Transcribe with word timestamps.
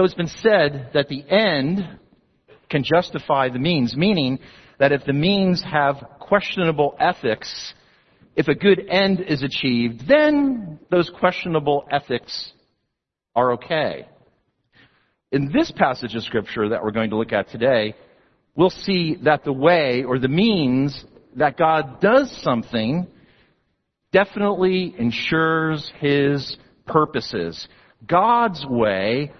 So 0.00 0.04
it's 0.04 0.14
been 0.14 0.28
said 0.28 0.92
that 0.94 1.08
the 1.08 1.22
end 1.28 1.86
can 2.70 2.82
justify 2.82 3.50
the 3.50 3.58
means, 3.58 3.94
meaning 3.94 4.38
that 4.78 4.92
if 4.92 5.04
the 5.04 5.12
means 5.12 5.62
have 5.62 5.96
questionable 6.18 6.96
ethics, 6.98 7.74
if 8.34 8.48
a 8.48 8.54
good 8.54 8.80
end 8.88 9.20
is 9.20 9.42
achieved, 9.42 10.08
then 10.08 10.78
those 10.90 11.10
questionable 11.20 11.84
ethics 11.90 12.52
are 13.36 13.52
okay. 13.52 14.08
In 15.32 15.52
this 15.52 15.70
passage 15.76 16.14
of 16.14 16.22
scripture 16.22 16.70
that 16.70 16.82
we're 16.82 16.92
going 16.92 17.10
to 17.10 17.18
look 17.18 17.34
at 17.34 17.50
today, 17.50 17.94
we'll 18.56 18.70
see 18.70 19.18
that 19.24 19.44
the 19.44 19.52
way 19.52 20.04
or 20.04 20.18
the 20.18 20.28
means 20.28 21.04
that 21.36 21.58
God 21.58 22.00
does 22.00 22.34
something 22.40 23.06
definitely 24.12 24.94
ensures 24.98 25.92
his 26.00 26.56
purposes. 26.86 27.68
God's 28.06 28.64
way, 28.66 29.32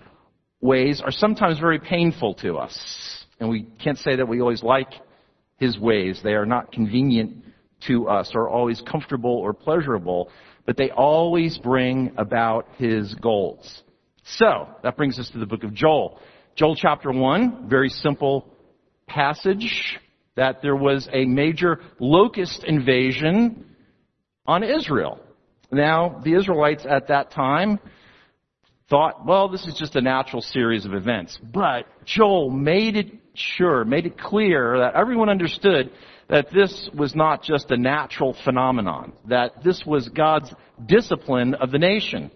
ways 0.61 1.01
are 1.05 1.11
sometimes 1.11 1.59
very 1.59 1.79
painful 1.79 2.35
to 2.35 2.59
us. 2.59 3.25
And 3.39 3.49
we 3.49 3.63
can't 3.83 3.99
say 3.99 4.17
that 4.17 4.29
we 4.29 4.41
always 4.41 4.63
like 4.63 4.93
his 5.57 5.79
ways. 5.79 6.21
They 6.23 6.35
are 6.35 6.47
not 6.47 6.73
convenient 6.73 7.45
to 7.87 8.09
us 8.09 8.33
or 8.35 8.49
always 8.49 8.83
comfortable 8.83 9.35
or 9.35 9.53
pleasurable, 9.55 10.31
but 10.67 10.77
they 10.77 10.91
always 10.91 11.59
bring 11.59 12.13
about 12.17 12.69
his 12.77 13.15
goals. 13.15 13.83
So, 14.25 14.69
that 14.83 14.97
brings 14.97 15.19
us 15.19 15.31
to 15.31 15.39
the 15.39 15.47
book 15.47 15.65
of 15.65 15.73
Joel. 15.73 16.19
Joel 16.55 16.77
chapter 16.77 17.11
1, 17.11 17.69
very 17.69 17.89
simple 17.89 18.47
passage 19.07 19.99
that 20.37 20.63
there 20.63 20.77
was 20.77 21.09
a 21.13 21.25
major 21.25 21.81
locust 21.99 22.65
invasion 22.65 23.65
on 24.47 24.63
Israel. 24.63 25.21
Now, 25.73 26.21
the 26.25 26.35
Israelites 26.35 26.85
at 26.89 27.09
that 27.09 27.31
time 27.31 27.79
thought, 28.91 29.25
well, 29.25 29.49
this 29.49 29.67
is 29.67 29.75
just 29.75 29.95
a 29.97 30.01
natural 30.01 30.43
series 30.43 30.85
of 30.85 30.93
events. 30.93 31.39
But 31.43 31.87
Joel 32.05 32.51
made 32.51 32.97
it 32.97 33.13
sure, 33.35 33.85
made 33.85 34.05
it 34.05 34.19
clear 34.19 34.79
that 34.79 34.95
everyone 34.95 35.29
understood 35.29 35.93
that 36.29 36.51
this 36.53 36.91
was 36.95 37.15
not 37.15 37.43
just 37.43 37.71
a 37.71 37.77
natural 37.77 38.37
phenomenon, 38.45 39.13
that 39.29 39.63
this 39.65 39.85
was 39.87 40.09
God's 40.09 40.53
discipline 40.87 41.55
of 41.55 41.71
the 41.71 41.79
nation. 41.79 42.31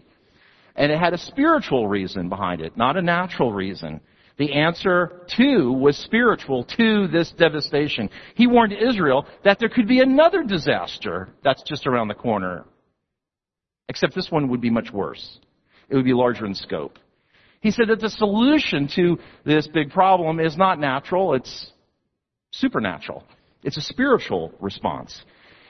And 0.76 0.90
it 0.90 0.98
had 0.98 1.12
a 1.12 1.18
spiritual 1.18 1.88
reason 1.88 2.28
behind 2.28 2.60
it, 2.60 2.76
not 2.76 2.96
a 2.96 3.02
natural 3.02 3.52
reason. 3.52 4.00
The 4.36 4.52
answer 4.52 5.26
to 5.36 5.70
was 5.70 5.96
spiritual 5.96 6.64
to 6.76 7.06
this 7.08 7.30
devastation. 7.32 8.10
He 8.34 8.48
warned 8.48 8.72
Israel 8.72 9.26
that 9.44 9.60
there 9.60 9.68
could 9.68 9.86
be 9.86 10.00
another 10.00 10.42
disaster 10.42 11.28
that's 11.44 11.62
just 11.62 11.86
around 11.86 12.08
the 12.08 12.14
corner. 12.14 12.64
Except 13.88 14.14
this 14.14 14.30
one 14.30 14.48
would 14.48 14.60
be 14.60 14.70
much 14.70 14.90
worse. 14.92 15.38
It 15.88 15.96
would 15.96 16.04
be 16.04 16.14
larger 16.14 16.46
in 16.46 16.54
scope. 16.54 16.98
He 17.60 17.70
said 17.70 17.88
that 17.88 18.00
the 18.00 18.10
solution 18.10 18.88
to 18.96 19.18
this 19.44 19.66
big 19.66 19.90
problem 19.90 20.38
is 20.38 20.56
not 20.56 20.78
natural, 20.78 21.34
it's 21.34 21.70
supernatural. 22.52 23.24
It's 23.62 23.78
a 23.78 23.82
spiritual 23.82 24.52
response. 24.60 25.24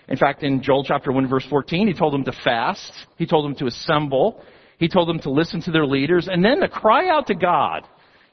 In 0.09 0.17
fact, 0.17 0.43
in 0.43 0.63
Joel 0.63 0.85
chapter 0.85 1.13
1 1.13 1.29
verse 1.29 1.47
14, 1.49 1.87
he 1.87 1.95
told 1.95 2.13
them 2.13 2.25
to 2.25 2.33
fast. 2.33 2.93
He 3.17 3.27
told 3.27 3.45
them 3.45 3.55
to 3.57 3.67
assemble. 3.67 4.43
He 4.79 4.89
told 4.89 5.09
them 5.09 5.21
to 5.21 5.31
listen 5.31 5.63
to 5.63 5.71
their 5.71 5.87
leaders 5.87 6.29
and 6.29 6.45
then 6.45 6.61
to 6.61 6.69
cry 6.69 7.09
out 7.09 7.29
to 7.29 7.35
God. 7.35 7.87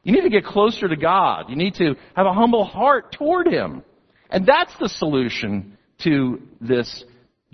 You 0.03 0.11
need 0.11 0.21
to 0.21 0.29
get 0.29 0.43
closer 0.43 0.87
to 0.87 0.95
God. 0.95 1.45
You 1.49 1.55
need 1.55 1.75
to 1.75 1.95
have 2.15 2.25
a 2.25 2.33
humble 2.33 2.65
heart 2.65 3.11
toward 3.11 3.47
Him. 3.47 3.83
And 4.29 4.45
that's 4.45 4.73
the 4.79 4.89
solution 4.89 5.77
to 6.03 6.41
this 6.59 7.03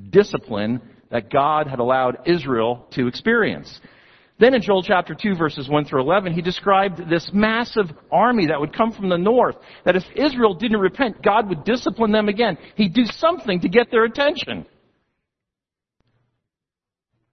discipline 0.10 0.82
that 1.12 1.30
God 1.30 1.68
had 1.68 1.80
allowed 1.80 2.20
Israel 2.26 2.86
to 2.92 3.08
experience. 3.08 3.80
Then 4.40 4.54
in 4.54 4.62
Joel 4.62 4.84
chapter 4.84 5.16
2 5.16 5.36
verses 5.36 5.68
1 5.68 5.86
through 5.86 6.02
11, 6.02 6.34
he 6.34 6.42
described 6.42 7.10
this 7.10 7.30
massive 7.34 7.88
army 8.12 8.48
that 8.48 8.60
would 8.60 8.76
come 8.76 8.92
from 8.92 9.10
the 9.10 9.18
north, 9.18 9.56
that 9.84 9.96
if 9.96 10.04
Israel 10.16 10.54
didn't 10.54 10.80
repent, 10.80 11.24
God 11.24 11.50
would 11.50 11.64
discipline 11.64 12.12
them 12.12 12.30
again. 12.30 12.58
He'd 12.76 12.94
do 12.94 13.06
something 13.06 13.60
to 13.62 13.70
get 13.70 13.90
their 13.90 14.04
attention. 14.04 14.68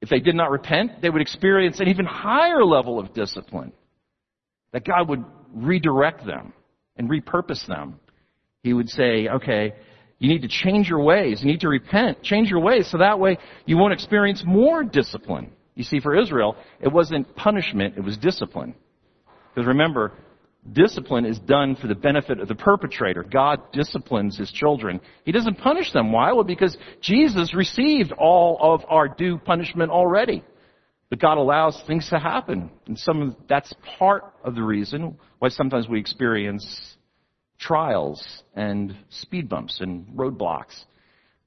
If 0.01 0.09
they 0.09 0.21
did 0.21 0.35
not 0.35 0.51
repent, 0.51 1.03
they 1.03 1.11
would 1.11 1.23
experience 1.23 1.81
an 1.81 1.89
even 1.89 2.07
higher 2.07 2.65
level 2.65 2.99
of 2.99 3.13
discipline. 3.13 3.73
That 4.73 4.85
God 4.85 5.09
would 5.09 5.25
redirect 5.55 6.27
them 6.27 6.53
and 6.97 7.09
repurpose 7.09 7.67
them. 7.67 8.01
He 8.63 8.73
would 8.73 8.89
say, 8.89 9.29
okay, 9.29 9.75
you 10.19 10.29
need 10.29 10.43
to 10.43 10.49
change 10.49 10.89
your 10.89 11.03
ways. 11.03 11.41
You 11.43 11.51
need 11.51 11.61
to 11.61 11.69
repent. 11.69 12.23
Change 12.23 12.49
your 12.49 12.61
ways 12.61 12.89
so 12.91 12.99
that 12.99 13.19
way 13.19 13.37
you 13.67 13.77
won't 13.77 13.93
experience 13.93 14.43
more 14.47 14.83
discipline. 14.83 15.51
You 15.75 15.85
see, 15.85 16.01
for 16.01 16.17
Israel, 16.17 16.57
it 16.81 16.89
wasn't 16.89 17.35
punishment, 17.35 17.95
it 17.97 18.03
was 18.03 18.17
discipline. 18.17 18.75
Because 19.55 19.67
remember, 19.67 20.13
discipline 20.73 21.25
is 21.25 21.39
done 21.39 21.77
for 21.77 21.87
the 21.87 21.95
benefit 21.95 22.41
of 22.41 22.49
the 22.49 22.55
perpetrator. 22.55 23.23
God 23.23 23.61
disciplines 23.73 24.37
his 24.37 24.51
children. 24.51 25.01
He 25.25 25.33
doesn't 25.33 25.59
punish 25.59 25.93
them. 25.93 26.13
Why? 26.13 26.33
Well, 26.33 26.45
because 26.45 26.77
Jesus 27.01 27.55
received 27.55 28.13
all 28.13 28.59
of 28.61 28.85
our 28.89 29.09
due 29.09 29.39
punishment 29.39 29.91
already. 29.91 30.43
But 31.11 31.21
God 31.21 31.39
allows 31.39 31.81
things 31.87 32.09
to 32.11 32.19
happen. 32.19 32.71
And 32.87 32.99
some 32.99 33.37
that's 33.49 33.73
part 33.99 34.25
of 34.43 34.55
the 34.55 34.63
reason 34.63 35.19
why 35.39 35.49
sometimes 35.49 35.89
we 35.89 36.01
experience 36.01 36.97
trials 37.59 38.43
and 38.55 38.97
speed 39.11 39.49
bumps 39.49 39.81
and 39.81 40.07
roadblocks. 40.09 40.75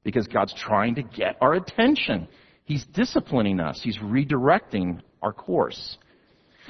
Because 0.03 0.27
God's 0.27 0.53
trying 0.53 0.95
to 0.95 1.03
get 1.03 1.37
our 1.41 1.53
attention. 1.53 2.27
He's 2.67 2.83
disciplining 2.83 3.61
us. 3.61 3.79
He's 3.81 3.97
redirecting 3.99 4.99
our 5.21 5.31
course. 5.31 5.97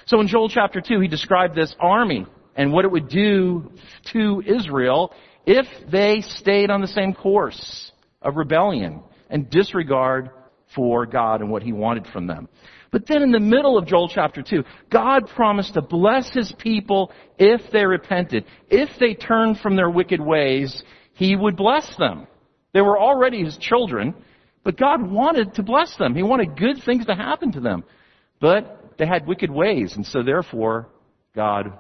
So 0.06 0.22
in 0.22 0.28
Joel 0.28 0.47
chapter 0.47 0.80
2, 0.80 1.00
he 1.00 1.08
described 1.08 1.56
this 1.56 1.75
army 1.80 2.28
and 2.56 2.72
what 2.72 2.85
it 2.85 2.91
would 2.91 3.09
do 3.09 3.72
to 4.13 4.44
Israel 4.46 5.12
if 5.47 5.66
they 5.91 6.22
stayed 6.22 6.69
on 6.69 6.81
the 6.81 6.88
same 6.88 7.16
course 7.16 7.91
of 8.22 8.35
rebellion 8.35 9.02
and 9.31 9.50
disregard 9.50 10.30
for 10.75 11.08
God 11.08 11.41
and 11.41 11.50
what 11.50 11.63
he 11.63 11.74
wanted 11.74 12.06
from 12.14 12.28
them. 12.28 12.47
But 12.91 13.08
then 13.08 13.24
in 13.24 13.31
the 13.31 13.40
middle 13.40 13.75
of 13.75 13.88
Joel 13.88 14.08
chapter 14.08 14.44
2, 14.44 14.64
God 14.91 15.28
promised 15.28 15.74
to 15.74 15.81
bless 15.81 16.29
his 16.29 16.53
people 16.59 17.12
if 17.40 17.72
they 17.72 17.88
repented. 17.88 18.46
If 18.69 18.90
they 19.00 19.16
turned 19.16 19.59
from 19.62 19.75
their 19.75 19.90
wicked 19.90 20.22
ways, 20.22 20.84
he 21.14 21.35
would 21.35 21.58
bless 21.58 21.91
them. 21.97 22.28
They 22.74 22.81
were 22.81 23.00
already 23.00 23.44
his 23.44 23.58
children, 23.58 24.14
but 24.67 24.75
God 24.75 25.01
wanted 25.01 25.53
to 25.53 25.63
bless 25.63 25.95
them. 25.95 26.13
He 26.13 26.23
wanted 26.23 26.57
good 26.57 26.83
things 26.83 27.05
to 27.05 27.16
happen 27.16 27.53
to 27.53 27.61
them. 27.61 27.85
But 28.41 28.95
they 28.97 29.07
had 29.07 29.25
wicked 29.25 29.50
ways, 29.50 29.95
and 29.95 30.05
so 30.05 30.22
therefore, 30.22 30.89
God 31.33 31.72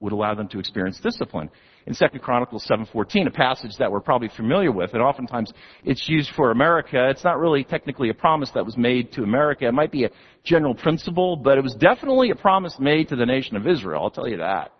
would 0.00 0.12
allow 0.12 0.34
them 0.34 0.48
to 0.48 0.58
experience 0.58 0.98
discipline. 1.00 1.50
In 1.86 1.92
2 1.92 2.18
Chronicles 2.18 2.66
7:14, 2.66 3.26
a 3.26 3.30
passage 3.30 3.72
that 3.78 3.92
we're 3.92 4.00
probably 4.00 4.28
familiar 4.28 4.72
with, 4.72 4.94
and 4.94 5.02
oftentimes 5.02 5.52
it's 5.84 6.08
used 6.08 6.30
for 6.30 6.50
America. 6.50 7.10
It's 7.10 7.24
not 7.24 7.38
really 7.38 7.62
technically 7.62 8.08
a 8.08 8.14
promise 8.14 8.50
that 8.52 8.64
was 8.64 8.78
made 8.78 9.12
to 9.12 9.22
America. 9.22 9.66
It 9.66 9.74
might 9.74 9.92
be 9.92 10.04
a 10.04 10.10
general 10.42 10.74
principle, 10.74 11.36
but 11.36 11.58
it 11.58 11.62
was 11.62 11.74
definitely 11.74 12.30
a 12.30 12.36
promise 12.36 12.78
made 12.80 13.08
to 13.08 13.16
the 13.16 13.26
nation 13.26 13.54
of 13.54 13.66
Israel. 13.66 14.02
I'll 14.02 14.10
tell 14.10 14.26
you 14.26 14.38
that. 14.38 14.72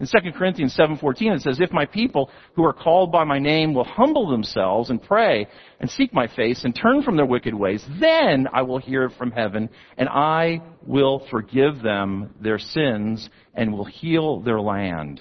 In 0.00 0.06
2 0.06 0.32
Corinthians 0.32 0.74
7:14 0.74 1.34
it 1.34 1.42
says, 1.42 1.60
"If 1.60 1.72
my 1.72 1.84
people 1.84 2.30
who 2.54 2.64
are 2.64 2.72
called 2.72 3.12
by 3.12 3.24
my 3.24 3.38
name 3.38 3.74
will 3.74 3.84
humble 3.84 4.28
themselves 4.28 4.88
and 4.88 5.00
pray 5.00 5.46
and 5.78 5.90
seek 5.90 6.14
my 6.14 6.26
face 6.26 6.64
and 6.64 6.74
turn 6.74 7.02
from 7.02 7.16
their 7.16 7.26
wicked 7.26 7.54
ways, 7.54 7.86
then 8.00 8.48
I 8.50 8.62
will 8.62 8.78
hear 8.78 9.10
from 9.10 9.30
heaven 9.30 9.68
and 9.98 10.08
I 10.08 10.62
will 10.86 11.18
forgive 11.30 11.82
them 11.82 12.34
their 12.40 12.58
sins 12.58 13.28
and 13.54 13.74
will 13.74 13.84
heal 13.84 14.40
their 14.40 14.60
land." 14.60 15.20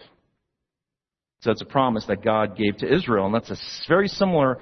So 1.41 1.50
that's 1.50 1.62
a 1.62 1.66
promise 1.66 2.06
that 2.06 2.22
God 2.22 2.56
gave 2.56 2.78
to 2.78 2.94
Israel, 2.94 3.25
and 3.25 3.35
that's 3.35 3.51
a 3.51 3.88
very 3.88 4.07
similar 4.07 4.59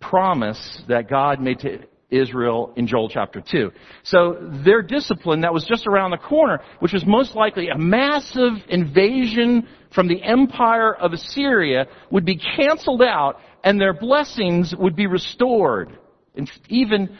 promise 0.00 0.82
that 0.88 1.08
God 1.08 1.40
made 1.40 1.60
to 1.60 1.78
Israel 2.12 2.72
in 2.76 2.86
Joel 2.86 3.08
chapter 3.08 3.40
2. 3.40 3.72
So 4.02 4.36
their 4.64 4.82
discipline 4.82 5.40
that 5.40 5.52
was 5.52 5.64
just 5.64 5.86
around 5.86 6.10
the 6.12 6.18
corner, 6.18 6.60
which 6.80 6.92
was 6.92 7.04
most 7.06 7.34
likely 7.34 7.68
a 7.68 7.78
massive 7.78 8.52
invasion 8.68 9.66
from 9.94 10.08
the 10.08 10.22
empire 10.22 10.94
of 10.94 11.12
Assyria, 11.12 11.86
would 12.10 12.24
be 12.24 12.36
canceled 12.36 13.02
out 13.02 13.38
and 13.64 13.80
their 13.80 13.94
blessings 13.94 14.74
would 14.76 14.96
be 14.96 15.06
restored. 15.06 15.98
And 16.34 16.50
even 16.68 17.18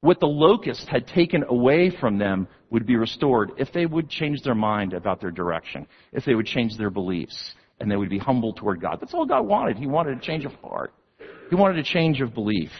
what 0.00 0.20
the 0.20 0.26
locust 0.26 0.88
had 0.88 1.06
taken 1.06 1.44
away 1.48 1.90
from 1.90 2.18
them 2.18 2.48
would 2.70 2.86
be 2.86 2.96
restored 2.96 3.52
if 3.58 3.72
they 3.72 3.86
would 3.86 4.08
change 4.08 4.42
their 4.42 4.54
mind 4.54 4.94
about 4.94 5.20
their 5.20 5.30
direction, 5.30 5.86
if 6.12 6.24
they 6.24 6.34
would 6.34 6.46
change 6.46 6.76
their 6.76 6.90
beliefs, 6.90 7.54
and 7.80 7.90
they 7.90 7.96
would 7.96 8.10
be 8.10 8.18
humble 8.18 8.52
toward 8.52 8.80
God. 8.80 8.98
That's 9.00 9.14
all 9.14 9.26
God 9.26 9.46
wanted. 9.46 9.76
He 9.76 9.86
wanted 9.86 10.18
a 10.18 10.20
change 10.20 10.44
of 10.44 10.52
heart. 10.54 10.92
He 11.50 11.54
wanted 11.54 11.78
a 11.78 11.82
change 11.82 12.20
of 12.20 12.34
belief. 12.34 12.70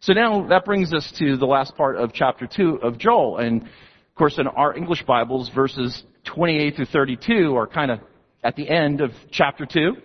So 0.00 0.12
now 0.12 0.46
that 0.48 0.64
brings 0.64 0.92
us 0.92 1.10
to 1.18 1.36
the 1.36 1.46
last 1.46 1.76
part 1.76 1.96
of 1.96 2.12
chapter 2.12 2.46
2 2.46 2.80
of 2.82 2.98
Joel. 2.98 3.38
And 3.38 3.62
of 3.62 4.14
course, 4.14 4.38
in 4.38 4.46
our 4.46 4.76
English 4.76 5.02
Bibles, 5.04 5.50
verses 5.54 6.04
28 6.24 6.76
through 6.76 6.86
32 6.86 7.56
are 7.56 7.66
kind 7.66 7.90
of 7.90 8.00
at 8.44 8.56
the 8.56 8.68
end 8.68 9.00
of 9.00 9.10
chapter 9.30 9.66
2. 9.66 9.96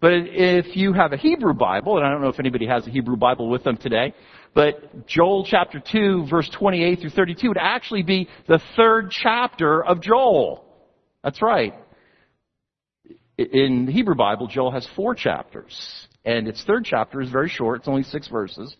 But 0.00 0.12
if 0.14 0.76
you 0.76 0.92
have 0.92 1.12
a 1.12 1.16
Hebrew 1.16 1.54
Bible, 1.54 1.96
and 1.96 2.06
I 2.06 2.10
don't 2.10 2.22
know 2.22 2.28
if 2.28 2.40
anybody 2.40 2.66
has 2.66 2.86
a 2.86 2.90
Hebrew 2.90 3.16
Bible 3.16 3.48
with 3.48 3.62
them 3.62 3.76
today, 3.76 4.14
but 4.54 5.06
Joel 5.06 5.44
chapter 5.48 5.80
2 5.80 6.26
verse 6.28 6.48
28 6.58 7.00
through 7.00 7.10
32 7.10 7.48
would 7.48 7.58
actually 7.58 8.02
be 8.02 8.28
the 8.48 8.60
third 8.76 9.10
chapter 9.10 9.84
of 9.84 10.00
Joel. 10.00 10.64
That's 11.22 11.40
right. 11.40 11.74
In 13.38 13.86
the 13.86 13.92
Hebrew 13.92 14.14
Bible, 14.14 14.46
Joel 14.46 14.72
has 14.72 14.86
four 14.94 15.14
chapters. 15.14 16.08
And 16.24 16.46
its 16.46 16.62
third 16.64 16.84
chapter 16.84 17.20
is 17.20 17.30
very 17.30 17.48
short. 17.48 17.80
It's 17.80 17.88
only 17.88 18.04
six 18.04 18.28
verses. 18.28 18.76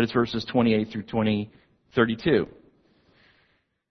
But 0.00 0.04
it's 0.04 0.12
verses 0.14 0.46
28 0.50 0.88
through 0.90 1.02
20, 1.02 1.50
32. 1.94 2.48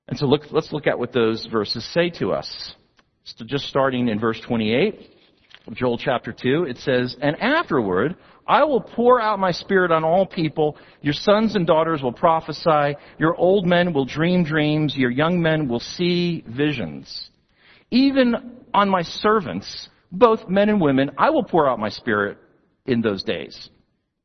And 0.08 0.18
so 0.18 0.26
look, 0.26 0.42
let's 0.50 0.74
look 0.74 0.88
at 0.88 0.98
what 0.98 1.14
those 1.14 1.48
verses 1.52 1.88
say 1.94 2.10
to 2.18 2.32
us. 2.32 2.74
So 3.26 3.46
just 3.46 3.66
starting 3.66 4.08
in 4.08 4.20
verse 4.20 4.42
28 4.48 5.08
of 5.68 5.76
Joel 5.76 6.00
chapter 6.00 6.34
2, 6.34 6.64
it 6.64 6.78
says, 6.78 7.16
And 7.22 7.40
afterward, 7.40 8.16
I 8.48 8.64
will 8.64 8.82
pour 8.82 9.22
out 9.22 9.38
my 9.38 9.52
spirit 9.52 9.92
on 9.92 10.04
all 10.04 10.26
people. 10.26 10.78
Your 11.02 11.14
sons 11.14 11.54
and 11.54 11.68
daughters 11.68 12.02
will 12.02 12.12
prophesy. 12.12 12.96
Your 13.20 13.36
old 13.36 13.68
men 13.68 13.94
will 13.94 14.06
dream 14.06 14.44
dreams. 14.44 14.96
Your 14.98 15.12
young 15.12 15.40
men 15.40 15.68
will 15.68 15.80
see 15.80 16.44
visions. 16.48 17.30
Even 17.92 18.64
on 18.74 18.90
my 18.90 19.04
servants, 19.04 19.90
both 20.12 20.50
men 20.50 20.70
and 20.70 20.82
women, 20.82 21.12
I 21.20 21.30
will 21.30 21.44
pour 21.44 21.70
out 21.70 21.78
my 21.78 21.90
spirit 21.90 22.40
in 22.88 23.02
those 23.02 23.22
days. 23.22 23.70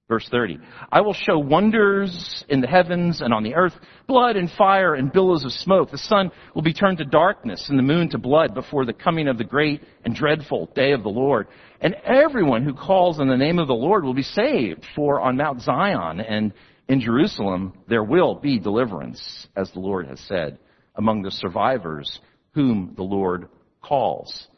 Verse 0.06 0.29
30. 0.31 0.59
I 0.93 1.01
will 1.01 1.15
show 1.15 1.39
wonders 1.39 2.45
in 2.51 2.61
the 2.61 2.67
heavens 2.67 3.23
and 3.23 3.33
on 3.33 3.43
the 3.43 3.55
earth, 3.55 3.73
blood 4.06 4.37
and 4.37 4.51
fire 4.51 4.95
and 4.95 5.11
billows 5.11 5.47
of 5.47 5.53
smoke. 5.53 5.91
The 5.91 5.97
sun 5.97 6.31
will 6.55 6.61
be 6.61 6.75
turned 6.75 6.99
to 6.99 7.06
darkness 7.06 7.71
and 7.71 7.79
the 7.79 7.83
moon 7.83 8.11
to 8.11 8.19
blood 8.19 8.53
before 8.53 8.85
the 8.85 8.93
coming 8.93 9.29
of 9.29 9.39
the 9.39 9.45
great 9.45 9.83
and 10.05 10.15
dreadful 10.15 10.71
day 10.75 10.93
of 10.93 11.03
the 11.03 11.09
Lord. 11.09 11.49
And 11.81 11.95
everyone 12.05 12.65
who 12.65 12.75
calls 12.75 13.19
on 13.19 13.29
the 13.29 13.37
name 13.37 13.59
of 13.59 13.67
the 13.67 13.73
Lord 13.73 14.05
will 14.05 14.12
be 14.12 14.23
saved. 14.23 14.85
For 14.95 15.23
on 15.23 15.39
Mount 15.39 15.62
Zion 15.62 16.21
and 16.21 16.53
in 16.87 17.01
Jerusalem 17.01 17.73
there 17.89 18.05
will 18.05 18.35
be 18.35 18.59
deliverance, 18.59 19.47
as 19.56 19.71
the 19.73 19.81
Lord 19.81 20.06
has 20.09 20.21
said, 20.21 20.59
among 20.97 21.23
the 21.23 21.31
survivors 21.31 22.21
whom 22.53 22.93
the 22.95 23.03
Lord 23.03 23.49
calls. 23.81 24.49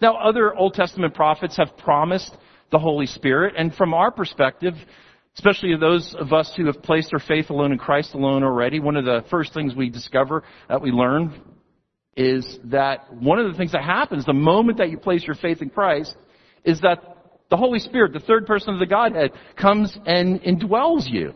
Now 0.00 0.16
other 0.16 0.54
Old 0.54 0.72
Testament 0.72 1.12
prophets 1.12 1.58
have 1.58 1.76
promised 1.76 2.34
the 2.70 2.78
Holy 2.78 3.06
Spirit. 3.06 3.54
And 3.56 3.74
from 3.74 3.94
our 3.94 4.10
perspective, 4.10 4.74
especially 5.36 5.74
those 5.76 6.14
of 6.18 6.32
us 6.32 6.52
who 6.56 6.66
have 6.66 6.82
placed 6.82 7.12
our 7.12 7.20
faith 7.20 7.50
alone 7.50 7.72
in 7.72 7.78
Christ 7.78 8.14
alone 8.14 8.42
already, 8.42 8.80
one 8.80 8.96
of 8.96 9.04
the 9.04 9.24
first 9.30 9.54
things 9.54 9.74
we 9.74 9.88
discover 9.88 10.42
that 10.68 10.82
we 10.82 10.90
learn 10.90 11.40
is 12.16 12.58
that 12.64 13.12
one 13.14 13.38
of 13.38 13.50
the 13.50 13.56
things 13.56 13.72
that 13.72 13.84
happens 13.84 14.24
the 14.24 14.32
moment 14.32 14.78
that 14.78 14.90
you 14.90 14.98
place 14.98 15.24
your 15.24 15.36
faith 15.36 15.62
in 15.62 15.70
Christ 15.70 16.16
is 16.64 16.80
that 16.80 16.98
the 17.50 17.56
Holy 17.56 17.78
Spirit, 17.78 18.12
the 18.12 18.18
third 18.18 18.46
person 18.46 18.74
of 18.74 18.80
the 18.80 18.86
Godhead, 18.86 19.30
comes 19.56 19.96
and 20.04 20.42
indwells 20.42 21.08
you. 21.08 21.32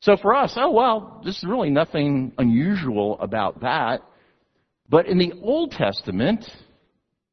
So 0.00 0.16
for 0.16 0.34
us, 0.34 0.54
oh 0.56 0.70
well, 0.70 1.20
there's 1.24 1.42
really 1.46 1.70
nothing 1.70 2.32
unusual 2.38 3.18
about 3.20 3.62
that. 3.62 4.02
But 4.88 5.06
in 5.06 5.18
the 5.18 5.32
Old 5.42 5.72
Testament, 5.72 6.48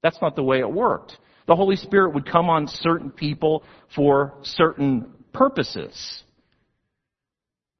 that's 0.01 0.19
not 0.21 0.35
the 0.35 0.43
way 0.43 0.59
it 0.59 0.71
worked 0.71 1.17
the 1.51 1.55
Holy 1.57 1.75
Spirit 1.75 2.13
would 2.13 2.25
come 2.25 2.49
on 2.49 2.65
certain 2.65 3.11
people 3.11 3.65
for 3.93 4.35
certain 4.41 5.11
purposes. 5.33 6.23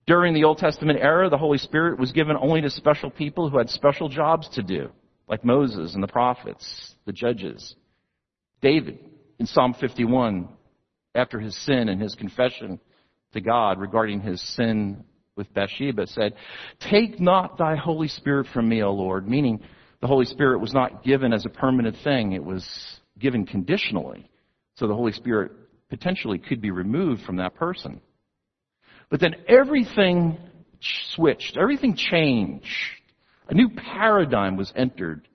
During 0.06 0.33
the 0.33 0.44
Old 0.44 0.57
Testament 0.57 1.00
era, 1.01 1.29
the 1.29 1.38
Holy 1.38 1.57
Spirit 1.57 1.97
was 1.97 2.12
given 2.12 2.35
only 2.35 2.59
to 2.59 2.69
special 2.69 3.09
people 3.09 3.50
who 3.50 3.57
had 3.57 3.69
special 3.69 4.09
jobs 4.09 4.50
to 4.56 4.62
do, 4.62 4.89
like 5.29 5.45
Moses 5.45 5.94
and 5.94 6.03
the 6.03 6.09
prophets, 6.09 6.95
the 7.06 7.13
judges. 7.13 7.77
David, 8.62 9.00
in 9.39 9.45
Psalm 9.45 9.73
51, 9.79 10.50
after 11.15 11.39
his 11.39 11.56
sin 11.63 11.88
and 11.88 12.01
his 12.01 12.13
confession 12.13 12.77
to 13.31 13.39
God 13.39 13.79
regarding 13.79 14.19
his 14.19 14.41
sin 14.53 15.06
with 15.38 15.53
Bathsheba, 15.53 16.07
said, 16.07 16.33
Take 16.89 17.21
not 17.21 17.57
thy 17.57 17.77
Holy 17.77 18.09
Spirit 18.09 18.47
from 18.53 18.68
me, 18.68 18.83
O 18.83 18.91
Lord, 18.91 19.29
meaning 19.29 19.62
the 20.01 20.07
Holy 20.07 20.25
Spirit 20.25 20.59
was 20.59 20.73
not 20.73 21.06
given 21.06 21.31
as 21.31 21.45
a 21.45 21.50
permanent 21.50 21.95
thing. 22.03 22.33
It 22.33 22.44
was 22.44 22.68
given 23.21 23.45
conditionally. 23.45 24.29
So 24.75 24.88
the 24.88 24.95
Holy 24.95 25.12
Spirit 25.12 25.51
potentially 25.89 26.39
could 26.39 26.62
be 26.62 26.71
removed 26.71 27.23
from 27.23 27.38
that 27.38 27.56
person. 27.56 28.01
But 29.09 29.19
then 29.19 29.35
everything 29.47 30.38
switched. 31.13 31.57
Everything 31.57 31.95
changed. 31.95 32.65
A 33.50 33.53
new 33.53 33.69
paradigm 33.69 34.56
was 34.56 34.71
entered 34.75 35.27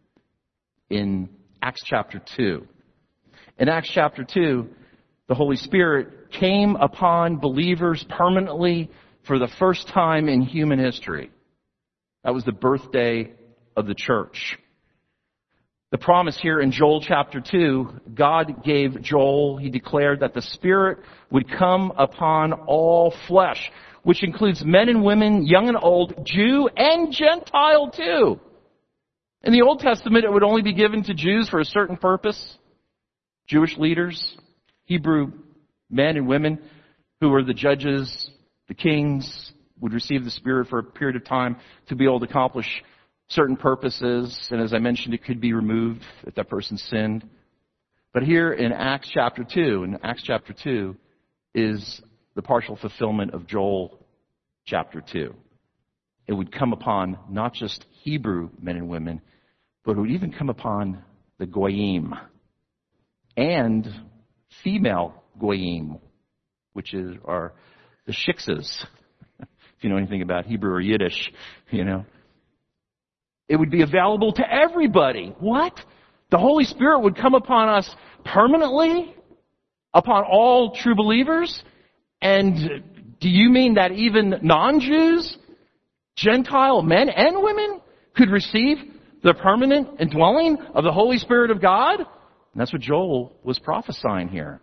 in 0.88 1.28
Acts 1.62 1.82
chapter 1.84 2.20
2. 2.36 2.66
In 3.58 3.68
Acts 3.68 3.90
chapter 3.92 4.24
2, 4.24 4.68
the 5.28 5.34
Holy 5.34 5.56
Spirit 5.56 6.30
came 6.30 6.76
upon 6.76 7.36
believers 7.38 8.04
permanently 8.08 8.90
for 9.26 9.38
the 9.38 9.48
first 9.58 9.88
time 9.88 10.28
in 10.28 10.40
human 10.40 10.78
history. 10.78 11.30
That 12.24 12.34
was 12.34 12.44
the 12.44 12.52
birthday 12.52 13.32
of 13.76 13.86
the 13.86 13.94
church. 13.94 14.58
The 15.92 15.98
promise 15.98 16.36
here 16.36 16.60
in 16.60 16.72
Joel 16.72 17.00
chapter 17.00 17.40
2, 17.40 18.00
God 18.12 18.64
gave 18.64 19.00
Joel, 19.02 19.56
he 19.56 19.70
declared 19.70 20.20
that 20.20 20.34
the 20.34 20.42
Spirit 20.42 20.98
would 21.30 21.48
come 21.48 21.92
upon 21.96 22.52
all 22.52 23.14
flesh, 23.28 23.70
which 24.02 24.24
includes 24.24 24.64
men 24.64 24.88
and 24.88 25.04
women, 25.04 25.46
young 25.46 25.68
and 25.68 25.78
old, 25.80 26.26
Jew 26.26 26.68
and 26.76 27.12
Gentile 27.12 27.92
too. 27.92 28.40
In 29.44 29.52
the 29.52 29.62
Old 29.62 29.78
Testament, 29.78 30.24
it 30.24 30.32
would 30.32 30.42
only 30.42 30.62
be 30.62 30.72
given 30.72 31.04
to 31.04 31.14
Jews 31.14 31.48
for 31.48 31.60
a 31.60 31.64
certain 31.64 31.96
purpose. 31.96 32.58
Jewish 33.46 33.78
leaders, 33.78 34.36
Hebrew 34.86 35.30
men 35.88 36.16
and 36.16 36.26
women 36.26 36.58
who 37.20 37.28
were 37.28 37.44
the 37.44 37.54
judges, 37.54 38.28
the 38.66 38.74
kings, 38.74 39.52
would 39.78 39.92
receive 39.92 40.24
the 40.24 40.32
Spirit 40.32 40.66
for 40.66 40.80
a 40.80 40.82
period 40.82 41.14
of 41.14 41.24
time 41.24 41.58
to 41.88 41.94
be 41.94 42.06
able 42.06 42.18
to 42.18 42.26
accomplish 42.26 42.82
certain 43.28 43.56
purposes, 43.56 44.48
and 44.50 44.60
as 44.60 44.72
I 44.72 44.78
mentioned, 44.78 45.14
it 45.14 45.24
could 45.24 45.40
be 45.40 45.52
removed 45.52 46.02
if 46.26 46.34
that 46.36 46.48
person 46.48 46.78
sinned. 46.78 47.28
But 48.12 48.22
here 48.22 48.52
in 48.52 48.72
Acts 48.72 49.10
chapter 49.12 49.44
2, 49.44 49.84
in 49.84 49.98
Acts 50.02 50.22
chapter 50.22 50.54
2, 50.62 50.96
is 51.54 52.00
the 52.34 52.42
partial 52.42 52.76
fulfillment 52.76 53.34
of 53.34 53.46
Joel 53.46 53.98
chapter 54.66 55.02
2. 55.12 55.34
It 56.26 56.32
would 56.32 56.52
come 56.52 56.72
upon 56.72 57.18
not 57.28 57.54
just 57.54 57.84
Hebrew 58.02 58.50
men 58.60 58.76
and 58.76 58.88
women, 58.88 59.20
but 59.84 59.96
it 59.96 60.00
would 60.00 60.10
even 60.10 60.32
come 60.32 60.50
upon 60.50 61.02
the 61.38 61.46
Goyim 61.46 62.14
and 63.36 63.86
female 64.64 65.22
Goyim, 65.38 65.98
which 66.72 66.94
is, 66.94 67.16
are 67.24 67.52
the 68.06 68.12
Shiksas. 68.12 68.84
if 69.40 69.48
you 69.82 69.90
know 69.90 69.96
anything 69.96 70.22
about 70.22 70.46
Hebrew 70.46 70.72
or 70.72 70.80
Yiddish, 70.80 71.32
you 71.70 71.84
know. 71.84 72.04
It 73.48 73.56
would 73.56 73.70
be 73.70 73.82
available 73.82 74.32
to 74.32 74.52
everybody. 74.52 75.34
What? 75.38 75.78
The 76.30 76.38
Holy 76.38 76.64
Spirit 76.64 77.00
would 77.00 77.16
come 77.16 77.34
upon 77.34 77.68
us 77.68 77.88
permanently? 78.24 79.14
Upon 79.94 80.24
all 80.24 80.74
true 80.74 80.94
believers? 80.94 81.62
And 82.20 82.82
do 83.20 83.28
you 83.28 83.48
mean 83.50 83.74
that 83.74 83.92
even 83.92 84.40
non-Jews, 84.42 85.36
Gentile 86.16 86.82
men 86.82 87.08
and 87.08 87.42
women 87.42 87.80
could 88.16 88.30
receive 88.30 88.78
the 89.22 89.34
permanent 89.34 90.00
indwelling 90.00 90.58
of 90.74 90.84
the 90.84 90.92
Holy 90.92 91.18
Spirit 91.18 91.50
of 91.50 91.60
God? 91.60 92.00
And 92.00 92.60
that's 92.60 92.72
what 92.72 92.82
Joel 92.82 93.36
was 93.42 93.58
prophesying 93.58 94.28
here. 94.28 94.60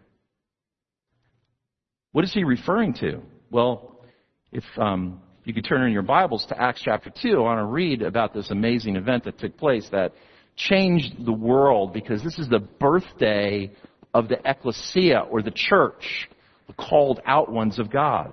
What 2.12 2.24
is 2.24 2.34
he 2.34 2.44
referring 2.44 2.94
to? 2.96 3.22
Well, 3.50 4.06
if 4.52 4.64
um, 4.78 5.22
you 5.46 5.54
could 5.54 5.66
turn 5.66 5.86
in 5.86 5.92
your 5.92 6.04
Bibles 6.04 6.46
to 6.48 6.62
Acts 6.62 6.82
chapter 6.84 7.12
2. 7.22 7.36
I 7.36 7.40
want 7.40 7.60
to 7.60 7.66
read 7.66 8.02
about 8.02 8.34
this 8.34 8.50
amazing 8.50 8.96
event 8.96 9.26
that 9.26 9.38
took 9.40 9.58
place 9.58 9.88
that 9.92 10.14
changed 10.56 11.26
the 11.26 11.34
world 11.34 11.92
because 11.92 12.24
this 12.24 12.40
is 12.40 12.48
the 12.48 12.60
birthday 12.60 13.70
of 14.14 14.30
the 14.30 14.38
ecclesia 14.46 15.20
or 15.30 15.42
the 15.42 15.52
church, 15.52 16.30
the 16.68 16.74
called 16.74 17.20
out 17.26 17.52
ones 17.52 17.78
of 17.78 17.92
God. 17.92 18.32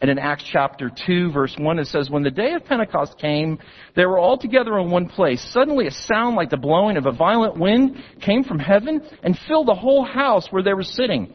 And 0.00 0.10
in 0.10 0.18
Acts 0.18 0.44
chapter 0.50 0.90
2 1.06 1.30
verse 1.30 1.54
1 1.58 1.78
it 1.78 1.88
says, 1.88 2.08
When 2.08 2.22
the 2.22 2.30
day 2.30 2.54
of 2.54 2.64
Pentecost 2.64 3.18
came, 3.18 3.58
they 3.94 4.06
were 4.06 4.18
all 4.18 4.38
together 4.38 4.78
in 4.78 4.90
one 4.90 5.10
place. 5.10 5.46
Suddenly 5.52 5.88
a 5.88 5.90
sound 5.90 6.36
like 6.36 6.48
the 6.48 6.56
blowing 6.56 6.96
of 6.96 7.04
a 7.04 7.12
violent 7.12 7.58
wind 7.58 8.02
came 8.22 8.44
from 8.44 8.58
heaven 8.58 9.02
and 9.22 9.38
filled 9.46 9.68
the 9.68 9.74
whole 9.74 10.04
house 10.04 10.48
where 10.50 10.62
they 10.62 10.72
were 10.72 10.84
sitting 10.84 11.34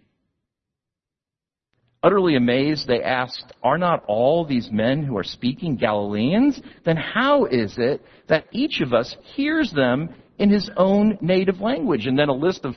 Utterly 2.03 2.35
amazed, 2.35 2.87
they 2.87 3.03
asked, 3.03 3.53
Are 3.61 3.77
not 3.77 4.03
all 4.07 4.43
these 4.45 4.69
men 4.71 5.03
who 5.03 5.17
are 5.17 5.23
speaking 5.23 5.75
Galileans? 5.75 6.59
Then 6.83 6.97
how 6.97 7.45
is 7.45 7.75
it 7.77 8.01
that 8.27 8.45
each 8.51 8.81
of 8.81 8.93
us 8.93 9.15
hears 9.35 9.71
them 9.71 10.09
in 10.41 10.49
his 10.49 10.69
own 10.75 11.19
native 11.21 11.61
language. 11.61 12.07
And 12.07 12.17
then 12.17 12.29
a 12.29 12.33
list 12.33 12.65
of 12.65 12.75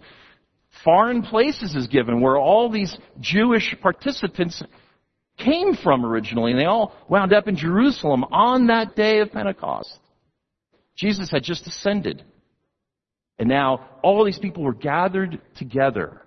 foreign 0.84 1.22
places 1.22 1.74
is 1.74 1.86
given 1.86 2.20
where 2.20 2.36
all 2.36 2.70
these 2.70 2.96
Jewish 3.20 3.74
participants 3.80 4.62
came 5.38 5.74
from 5.74 6.04
originally, 6.04 6.52
and 6.52 6.60
they 6.60 6.66
all 6.66 6.94
wound 7.08 7.32
up 7.32 7.48
in 7.48 7.56
Jerusalem 7.56 8.22
on 8.24 8.66
that 8.66 8.94
day 8.94 9.20
of 9.20 9.32
Pentecost. 9.32 9.98
Jesus 10.94 11.30
had 11.30 11.42
just 11.42 11.66
ascended. 11.66 12.22
And 13.38 13.48
now 13.48 13.88
all 14.02 14.24
these 14.24 14.38
people 14.38 14.62
were 14.62 14.74
gathered 14.74 15.40
together. 15.56 16.20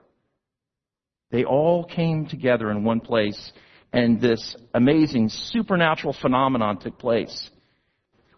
They 1.31 1.43
all 1.43 1.83
came 1.83 2.25
together 2.25 2.71
in 2.71 2.83
one 2.83 3.01
place, 3.01 3.51
and 3.91 4.21
this 4.21 4.55
amazing 4.73 5.29
supernatural 5.29 6.15
phenomenon 6.21 6.79
took 6.79 6.97
place. 6.97 7.49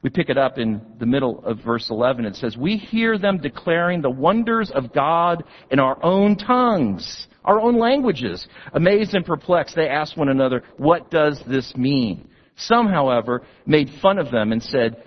We 0.01 0.09
pick 0.09 0.29
it 0.29 0.37
up 0.37 0.57
in 0.57 0.81
the 0.97 1.05
middle 1.05 1.43
of 1.43 1.59
verse 1.63 1.89
11. 1.89 2.25
It 2.25 2.35
says, 2.35 2.55
We 2.55 2.77
hear 2.77 3.17
them 3.17 3.37
declaring 3.37 4.01
the 4.01 4.09
wonders 4.09 4.71
of 4.71 4.93
God 4.93 5.43
in 5.71 5.79
our 5.79 6.03
own 6.03 6.37
tongues, 6.37 7.27
our 7.43 7.59
own 7.59 7.77
languages. 7.77 8.47
Amazed 8.73 9.13
and 9.13 9.25
perplexed, 9.25 9.75
they 9.75 9.89
asked 9.89 10.17
one 10.17 10.29
another, 10.29 10.63
What 10.77 11.11
does 11.11 11.41
this 11.45 11.75
mean? 11.75 12.29
Some, 12.55 12.87
however, 12.87 13.43
made 13.65 13.89
fun 14.01 14.19
of 14.19 14.31
them 14.31 14.51
and 14.51 14.63
said, 14.63 15.03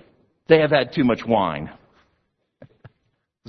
They 0.47 0.61
have 0.61 0.71
had 0.71 0.93
too 0.93 1.05
much 1.05 1.25
wine. 1.27 1.71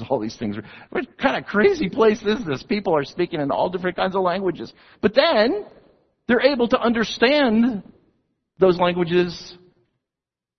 All 0.09 0.19
these 0.19 0.35
things 0.35 0.57
what 0.89 1.17
kind 1.17 1.37
of 1.37 1.45
crazy 1.45 1.89
place 1.89 2.21
is 2.23 2.43
this? 2.45 2.63
People 2.63 2.95
are 2.95 3.03
speaking 3.03 3.39
in 3.39 3.51
all 3.51 3.69
different 3.69 3.95
kinds 3.95 4.15
of 4.15 4.21
languages. 4.21 4.73
But 5.01 5.13
then, 5.13 5.65
they're 6.27 6.41
able 6.41 6.67
to 6.69 6.79
understand 6.79 7.83
those 8.59 8.79
languages 8.79 9.57